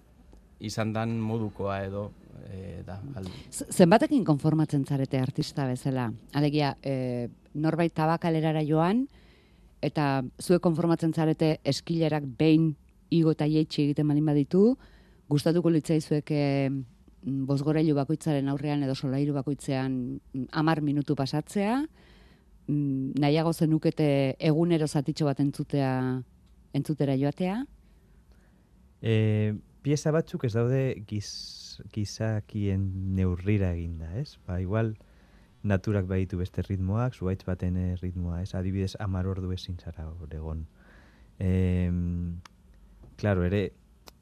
izan 0.62 0.92
dan 0.94 1.16
modukoa 1.22 1.80
edo 1.86 2.12
e, 2.46 2.84
da. 2.86 3.00
Al, 3.18 3.26
Z- 3.50 3.72
Zenbatekin 3.74 4.24
konformatzen 4.26 4.86
zarete 4.86 5.18
artista 5.22 5.66
bezala? 5.70 6.08
Alegia, 6.38 6.76
e, 6.82 7.28
norbait 7.58 7.94
tabakalerara 7.94 8.64
joan, 8.66 9.06
eta 9.82 10.24
zuek 10.42 10.62
konformatzen 10.64 11.14
zarete 11.14 11.58
eskilerak 11.66 12.26
behin 12.40 12.72
igo 13.14 13.34
eta 13.36 13.48
jeitsi 13.48 13.84
egiten 13.86 14.08
balin 14.08 14.26
baditu, 14.26 14.64
gustatuko 15.30 15.70
litzaizuek 15.72 16.32
e, 16.32 16.44
mm, 16.70 17.46
bosgorailu 17.50 17.96
bakoitzaren 17.96 18.50
aurrean 18.50 18.84
edo 18.84 18.96
solairu 18.96 19.36
bakoitzean 19.38 19.96
mm, 20.18 20.50
amar 20.52 20.82
minutu 20.82 21.16
pasatzea, 21.16 21.80
mm, 22.68 23.18
nahiago 23.22 23.54
zenukete 23.54 24.10
egunero 24.40 24.88
zatitxo 24.88 25.30
bat 25.30 25.42
entzutea, 25.44 25.92
entzutera 26.74 27.16
joatea, 27.18 27.64
E, 29.02 29.54
pieza 29.86 30.12
batzuk 30.12 30.48
ez 30.48 30.54
daude 30.56 30.82
giz, 31.10 31.30
gizakien 31.94 32.88
neurrira 33.16 33.74
eginda, 33.76 34.10
ez? 34.18 34.38
Ba, 34.48 34.60
igual 34.62 34.96
naturak 35.68 36.08
baditu 36.08 36.40
beste 36.40 36.64
ritmoak, 36.66 37.16
zuaitz 37.16 37.44
baten 37.46 37.78
eh, 37.78 37.96
ritmoa, 38.02 38.42
ez? 38.42 38.54
Adibidez, 38.56 38.96
amar 39.04 39.28
ordu 39.28 39.52
ezin 39.56 39.78
zara 39.78 40.08
hor 40.08 40.34
egon. 40.34 40.66
E, 41.40 41.52
claro, 43.18 43.44
ere, 43.46 43.62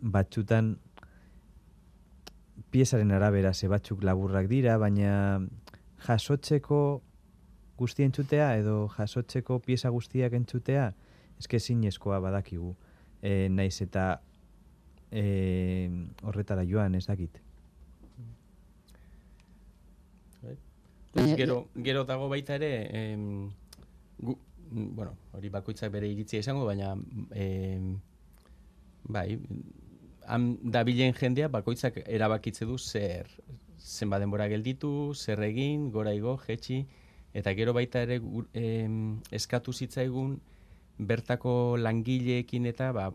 batzutan 0.01 0.75
piezaren 2.71 3.11
arabera 3.15 3.53
ze 3.53 3.69
batzuk 3.71 4.03
laburrak 4.03 4.49
dira, 4.51 4.77
baina 4.81 5.39
jasotzeko 6.07 6.81
guzti 7.77 8.03
entzutea 8.03 8.55
edo 8.59 8.87
jasotzeko 8.95 9.59
pieza 9.63 9.91
guztiak 9.91 10.35
entzutea, 10.35 10.89
eske 11.39 11.59
zinezkoa 11.59 12.19
badakigu. 12.23 12.75
E, 13.21 13.47
naiz 13.49 13.79
eta 13.83 14.19
e, 15.11 15.89
horretara 16.23 16.65
joan 16.67 16.95
ez 16.95 17.05
dakit. 17.07 17.44
Ez, 21.15 21.21
Baina- 21.21 21.37
gero, 21.39 21.67
gero 21.75 22.03
dago 22.03 22.27
baita 22.29 22.55
ere, 22.59 22.89
em, 22.91 23.51
gu, 24.19 24.37
bueno, 24.69 25.13
hori 25.31 25.49
bakoitzak 25.49 25.91
bere 25.93 26.09
iritzia 26.11 26.41
izango, 26.43 26.65
baina 26.67 26.93
em, 27.31 27.93
bai, 29.07 29.39
han 30.27 30.49
dabilen 30.75 31.13
jendea 31.15 31.47
bakoitzak 31.53 32.01
erabakitze 32.05 32.65
du 32.65 32.77
zer 32.77 33.29
zenba 33.79 34.19
denbora 34.19 34.47
gelditu, 34.49 35.13
zer 35.15 35.39
egin, 35.45 35.91
gora 35.93 36.11
igo, 36.13 36.35
jetxi, 36.47 36.81
eta 37.33 37.53
gero 37.55 37.71
baita 37.73 38.01
ere 38.03 38.19
em, 38.53 39.21
eskatu 39.31 39.71
zitzaigun 39.73 40.39
bertako 40.97 41.77
langileekin 41.77 42.65
eta 42.65 42.91
ba, 42.95 43.09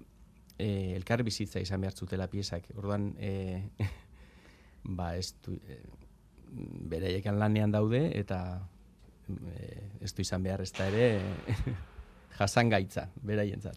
e, 0.58 0.94
elkar 0.96 1.22
bizitza 1.26 1.60
izan 1.60 1.80
behar 1.80 1.96
zutela 1.96 2.28
piezak. 2.32 2.68
Orduan, 2.76 3.14
e, 3.18 3.68
ba, 4.84 5.16
ez 5.16 5.34
du, 5.44 5.56
e, 5.66 5.80
beraiekan 6.90 7.38
lanean 7.38 7.72
daude 7.72 8.10
eta 8.18 8.40
e, 9.28 9.68
ez 10.00 10.12
du 10.14 10.22
izan 10.24 10.42
behar 10.42 10.62
ez 10.64 10.72
da 10.76 10.88
ere 10.90 11.20
jasangaitza, 12.40 13.08
beraientzat. 13.22 13.76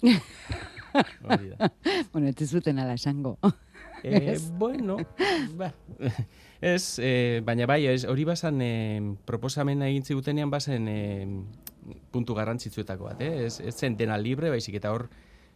Hori 1.28 1.52
da. 1.52 1.70
bueno, 2.14 2.30
ez 2.30 2.50
zuten 2.50 2.80
ala 2.80 2.94
esango. 2.94 3.38
E, 4.04 4.38
bueno, 4.60 4.98
ba, 5.58 5.72
ez, 6.62 7.00
e, 7.00 7.42
baina 7.46 7.66
bai, 7.66 7.86
ez, 7.88 8.04
hori 8.06 8.26
bazan 8.28 8.60
e, 8.62 8.74
proposamena 9.26 9.88
egin 9.88 10.04
zigutenean 10.04 10.52
bazen 10.52 10.90
e, 10.92 11.00
puntu 12.12 12.36
garrantzitsuetako 12.36 13.08
bat, 13.08 13.24
eh? 13.24 13.46
ez, 13.48 13.62
ez 13.64 13.74
zen 13.76 13.96
dena 14.00 14.18
libre, 14.20 14.52
baizik 14.52 14.76
eta 14.80 14.92
hor 14.92 15.08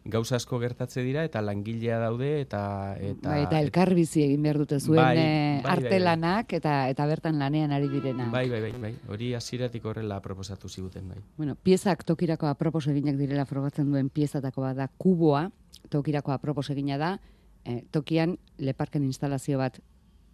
gauza 0.10 0.36
asko 0.38 0.58
gertatze 0.60 1.04
dira 1.04 1.24
eta 1.28 1.42
langilea 1.42 2.00
daude 2.00 2.42
eta 2.42 2.96
eta, 3.00 3.30
bai, 3.30 3.42
eta 3.44 3.60
elkar 3.62 3.94
bizi 3.96 4.24
egin 4.24 4.42
behar 4.46 4.58
dute 4.62 4.80
zuen 4.80 5.02
Bai, 5.02 5.18
eh, 5.18 5.62
bai, 5.62 5.64
bai, 5.64 5.72
artelanak 5.78 6.54
eta 6.54 6.76
eta 6.90 7.06
bertan 7.06 7.40
lanean 7.40 7.72
ari 7.76 7.90
direna. 7.92 8.30
Bai, 8.32 8.50
bai, 8.50 8.62
bai, 8.62 8.72
bai. 8.82 8.94
Hori 9.08 9.34
hasieratik 9.36 9.86
horrela 9.86 10.22
proposatu 10.22 10.70
ziguten, 10.70 11.10
bai. 11.10 11.18
Bueno, 11.38 11.56
piezak 11.56 12.04
tokirako 12.04 12.48
apropos 12.48 12.88
eginak 12.88 13.18
direla 13.18 13.46
frogatzen 13.46 13.92
duen 13.92 14.10
piezatako 14.10 14.62
bat 14.62 14.78
da 14.78 14.88
kuboa, 14.98 15.50
tokirako 15.90 16.32
apropos 16.32 16.70
egina 16.70 16.98
da, 16.98 17.20
eh, 17.66 17.84
tokian 17.92 18.38
leparken 18.58 19.04
instalazio 19.04 19.58
bat, 19.58 19.80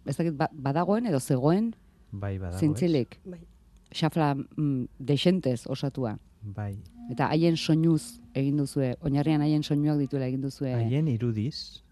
ez 0.06 0.16
dakit 0.16 0.36
ba- 0.36 0.50
badagoen 0.52 1.06
edo 1.06 1.20
zegoen, 1.20 1.74
Bai, 2.12 2.38
badago, 2.38 2.60
zintzilik, 2.60 3.18
Bai. 3.24 3.40
Xafla 3.94 4.34
mm, 4.34 4.84
desentez 4.98 5.66
osatua. 5.70 6.16
Bai. 6.42 6.74
Eta 7.10 7.28
haien 7.32 7.56
soinuz 7.56 8.20
egin 8.34 8.56
duzue, 8.60 8.96
oinarrian 9.00 9.40
haien 9.44 9.62
soinuak 9.62 9.98
dituela 9.98 10.26
egin 10.26 10.42
duzue 10.42 10.74
Haien 10.74 11.08
irudiz, 11.08 11.82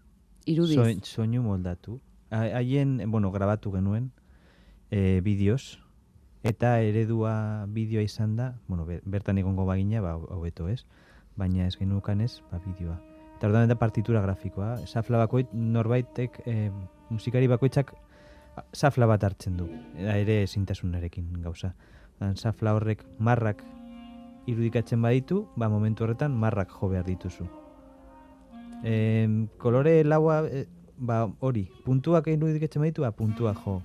irudiz. 0.45 0.75
soin- 0.77 1.01
soinu 1.03 1.41
moldatu. 1.41 1.99
Ha- 2.29 2.57
Haien, 2.59 2.99
bueno, 3.11 3.31
grabatu 3.31 3.71
genuen 3.71 4.11
e, 4.91 5.21
bideoz, 5.21 5.79
eta 6.43 6.79
eredua 6.81 7.65
bideoa 7.69 8.03
izan 8.03 8.35
da, 8.35 8.59
bueno, 8.67 8.85
be- 8.85 9.01
bertan 9.05 9.37
egongo 9.37 9.65
bagina, 9.65 10.01
ba, 10.01 10.15
hobeto 10.17 10.67
ez, 10.69 10.83
baina 11.35 11.65
ez 11.67 11.77
genukan 11.77 12.21
ez, 12.21 12.41
ba, 12.51 12.59
bideoa. 12.65 12.99
Eta 13.37 13.47
orduan 13.47 13.67
da 13.69 13.75
partitura 13.75 14.21
grafikoa, 14.21 14.77
safla 14.87 15.17
bakoit, 15.17 15.49
norbaitek, 15.53 16.41
e, 16.45 16.69
musikari 17.09 17.47
bakoitzak 17.47 17.93
safla 18.73 19.05
bat 19.09 19.23
hartzen 19.23 19.57
du, 19.57 19.65
eta 19.97 20.17
ere 20.21 20.43
ezintasunarekin 20.43 21.31
gauza. 21.41 21.73
Safla 22.35 22.73
horrek 22.77 23.03
marrak 23.19 23.63
irudikatzen 24.47 25.01
baditu, 25.01 25.47
ba, 25.55 25.69
momentu 25.69 26.03
horretan 26.03 26.35
marrak 26.35 26.71
jo 26.71 26.89
behar 26.89 27.05
dituzu. 27.07 27.47
Em, 28.83 29.47
kolore 29.57 30.03
laua, 30.03 30.43
e, 30.47 30.65
ba, 30.97 31.25
hori, 31.39 31.69
puntuak 31.85 32.27
irudikatzen 32.27 32.81
baditu, 32.83 33.01
ba, 33.01 33.11
puntua 33.11 33.53
jo. 33.53 33.81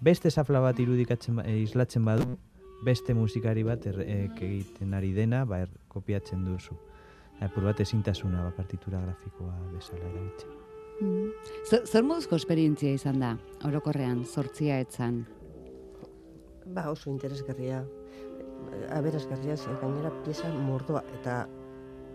Beste 0.00 0.30
safla 0.30 0.60
bat 0.60 0.78
irudikatzen, 0.80 1.36
ba- 1.36 1.46
e, 1.46 1.58
islatzen 1.62 2.04
badu, 2.04 2.38
beste 2.84 3.14
musikari 3.14 3.64
bat 3.66 3.86
er, 3.86 4.00
e, 4.00 4.18
egiten 4.36 4.94
ari 4.94 5.12
dena, 5.12 5.44
ba, 5.44 5.60
er, 5.66 5.72
kopiatzen 5.88 6.44
duzu. 6.44 6.76
Apur 7.40 7.64
bat 7.68 7.80
ezintasuna, 7.80 8.44
ba, 8.48 8.54
partitura 8.56 9.00
grafikoa 9.00 9.54
bezala 9.74 10.04
erabiltzen. 10.04 10.56
Mm. 10.98 11.28
Zer 11.86 12.02
moduzko 12.02 12.34
esperientzia 12.34 12.90
izan 12.96 13.20
da, 13.22 13.36
orokorrean, 13.68 14.24
sortzia 14.26 14.80
etzan? 14.82 15.20
Ba, 16.74 16.90
oso 16.90 17.10
interesgarria. 17.10 17.84
Aberazgarria, 18.92 19.56
ze 19.56 19.72
gainera 19.80 20.10
pieza 20.24 20.48
mordoa. 20.52 21.02
Eta 21.20 21.46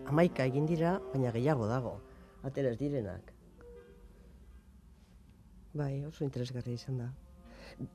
amaika 0.09 0.45
egin 0.45 0.67
dira, 0.69 0.99
baina 1.13 1.31
gehiago 1.31 1.67
dago. 1.67 1.93
Atera 2.43 2.73
ez 2.73 2.79
direnak. 2.79 3.31
Bai, 5.73 6.05
oso 6.05 6.23
interesgarria 6.25 6.77
izan 6.77 6.99
da. 7.01 7.09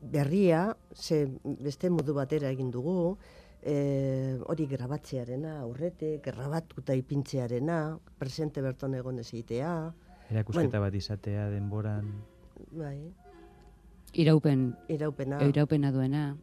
Berria, 0.02 0.62
ze 0.94 1.26
beste 1.44 1.90
modu 1.90 2.14
batera 2.16 2.50
egin 2.50 2.72
dugu, 2.74 3.16
e, 3.62 4.38
hori 4.50 4.66
grabatzearena, 4.66 5.60
aurretik, 5.60 6.24
grabatuta 6.24 6.96
ipintzearena, 6.98 7.78
presente 8.18 8.64
berton 8.64 8.98
egon 8.98 9.22
ez 9.22 9.28
egitea, 9.30 9.72
Erakusketa 10.28 10.80
bat 10.82 10.92
izatea 10.92 11.46
denboran, 11.48 12.10
bai, 12.76 12.98
Iraupen, 14.12 14.72
iraupena, 14.88 15.38
iraupena 15.44 15.92
duena. 15.92 16.36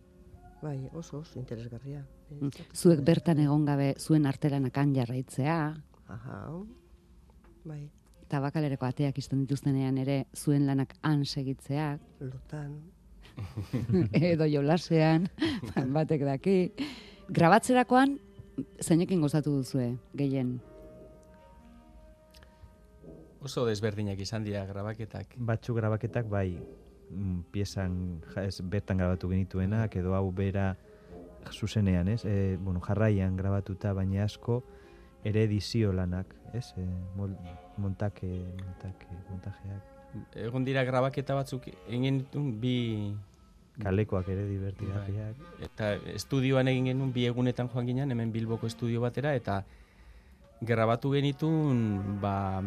Bai, 0.66 0.90
oso, 0.94 1.20
oso 1.22 1.40
interesgarria. 1.40 2.02
Mm. 2.34 2.50
Zuek 2.74 3.04
bertan 3.06 3.42
egon 3.44 3.66
gabe 3.68 3.94
zuen 4.00 4.26
artelanak 4.26 4.78
han 4.82 4.96
jarraitzea, 4.96 5.60
Aha, 6.16 6.40
bai, 7.66 7.84
tabakalereko 8.30 8.88
ateak 8.88 9.18
izten 9.22 9.44
dituztenean 9.46 9.98
ere 10.02 10.20
zuen 10.34 10.66
lanak 10.68 10.96
han 11.06 11.26
segitzeak, 11.26 12.02
lotan, 12.22 12.78
edo 14.34 14.48
jolasean, 14.50 15.28
batek 15.98 16.26
daki. 16.30 16.60
Grabatzerakoan, 17.36 18.20
zeinekin 18.82 19.22
gozatu 19.22 19.58
duzue, 19.60 19.96
gehien? 20.18 20.58
Oso 23.46 23.66
desberdinak 23.68 24.22
izan 24.22 24.46
dira 24.46 24.66
grabaketak. 24.66 25.36
batzu 25.38 25.74
grabaketak 25.78 26.30
bai 26.30 26.50
piezan 27.52 28.22
ja, 28.34 28.44
ez, 28.44 28.62
bertan 28.62 28.98
grabatu 28.98 29.30
genituenak 29.30 29.96
edo 29.96 30.16
hau 30.16 30.32
bera 30.32 30.76
zuzenean, 31.52 32.08
ez? 32.10 32.24
E, 32.26 32.58
bueno, 32.58 32.82
jarraian 32.82 33.38
grabatuta 33.38 33.94
baina 33.94 34.24
asko 34.26 34.64
ere 35.24 35.44
edizio 35.46 35.94
lanak, 35.94 36.34
ez? 36.54 36.72
E, 36.78 36.86
mol, 37.16 37.36
montake, 37.78 38.30
montake, 38.64 39.12
montajeak, 39.30 39.96
Egon 40.36 40.64
dira 40.64 40.84
grabaketa 40.88 41.36
batzuk 41.36 41.66
egin 41.68 42.22
ditun 42.24 42.52
bi 42.62 42.76
kalekoak 43.84 44.30
ere 44.32 44.46
divertigarriak. 44.48 45.40
eta 45.68 45.96
estudioan 46.14 46.70
egin 46.72 46.92
genuen 46.92 47.12
bi 47.12 47.26
egunetan 47.28 47.68
joan 47.74 47.90
ginen 47.90 48.12
hemen 48.12 48.32
Bilboko 48.32 48.68
estudio 48.72 49.02
batera 49.04 49.34
eta 49.36 49.64
grabatu 50.62 51.12
genitun 51.12 52.20
ba 52.22 52.64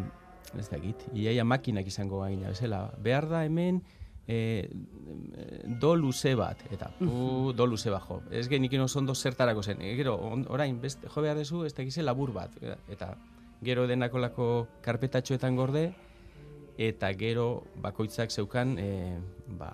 ez 0.57 0.69
dakit, 0.69 1.09
iaia 1.13 1.45
makinak 1.45 1.87
izango 1.87 2.23
gaina 2.23 2.49
bezala. 2.49 2.89
Behar 3.05 3.29
da 3.29 3.43
hemen 3.45 3.83
e, 4.29 4.69
do 5.81 5.95
luze 5.97 6.35
bat, 6.37 6.61
eta 6.71 6.91
pu, 6.99 7.53
do 7.57 7.67
luze 7.67 7.91
bat 7.91 8.05
jo. 8.05 8.21
Ez 8.31 8.47
genikin 8.49 8.85
oso 8.85 9.01
ondo 9.01 9.15
zertarako 9.15 9.63
zen. 9.63 9.81
E, 9.83 9.95
gero, 9.97 10.15
on, 10.21 10.45
orain, 10.53 10.77
beste, 10.81 11.09
jo 11.09 11.25
behar 11.25 11.39
dezu, 11.41 11.65
ez 11.65 11.73
dakize 11.75 12.05
labur 12.05 12.35
bat. 12.37 12.55
Eta 12.93 13.15
gero 13.65 13.87
denakolako 13.89 14.69
karpetatxoetan 14.85 15.57
gorde, 15.57 15.89
eta 16.79 17.11
gero 17.19 17.65
bakoitzak 17.83 18.31
zeukan 18.31 18.77
e, 18.79 18.91
ba, 19.59 19.73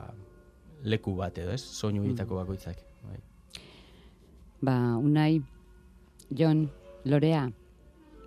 leku 0.87 1.17
bat 1.19 1.37
edo, 1.43 1.53
ez? 1.53 1.61
Soinu 1.61 2.07
egitako 2.07 2.38
bakoitzak. 2.40 2.79
Bai. 3.05 3.21
Ba, 4.64 4.79
unai, 5.03 5.43
Jon, 6.31 6.69
Lorea, 7.05 7.49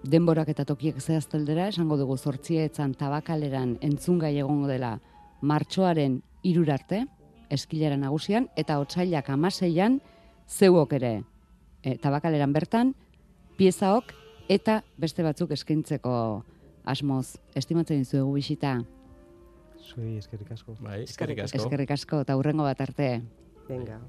denborak 0.03 0.51
eta 0.51 0.65
tokiek 0.67 0.99
zehazteldera, 1.01 1.71
esango 1.71 1.97
dugu 1.97 2.17
zortzietzan 2.17 2.93
tabakaleran 2.99 3.77
entzungai 3.81 4.35
egongo 4.37 4.67
dela 4.69 4.97
martxoaren 5.41 6.21
irurarte, 6.43 7.05
eskilera 7.49 7.97
nagusian, 7.97 8.49
eta 8.55 8.79
otsailak 8.79 9.29
amaseian, 9.29 10.01
zeuok 10.47 10.93
ere 10.99 11.13
e, 11.83 11.97
tabakaleran 11.97 12.53
bertan, 12.53 12.93
piezaok 13.57 14.13
eta 14.49 14.81
beste 14.97 15.23
batzuk 15.23 15.51
eskintzeko 15.51 16.13
asmoz. 16.87 17.37
Estimatzen 17.55 18.03
dizuegu 18.03 18.33
bisita, 18.37 18.77
Zuei 19.87 20.17
eskerrik 20.19 20.51
asko. 20.51 20.75
Bai, 20.83 21.03
eskerrik 21.03 21.45
asko. 21.45 21.61
eskerrik 21.61 21.93
asko, 21.95 22.23
eta 22.25 22.35
hurrengo 22.35 22.67
bat 22.67 22.81
arte. 22.89 23.11
venga. 23.69 24.01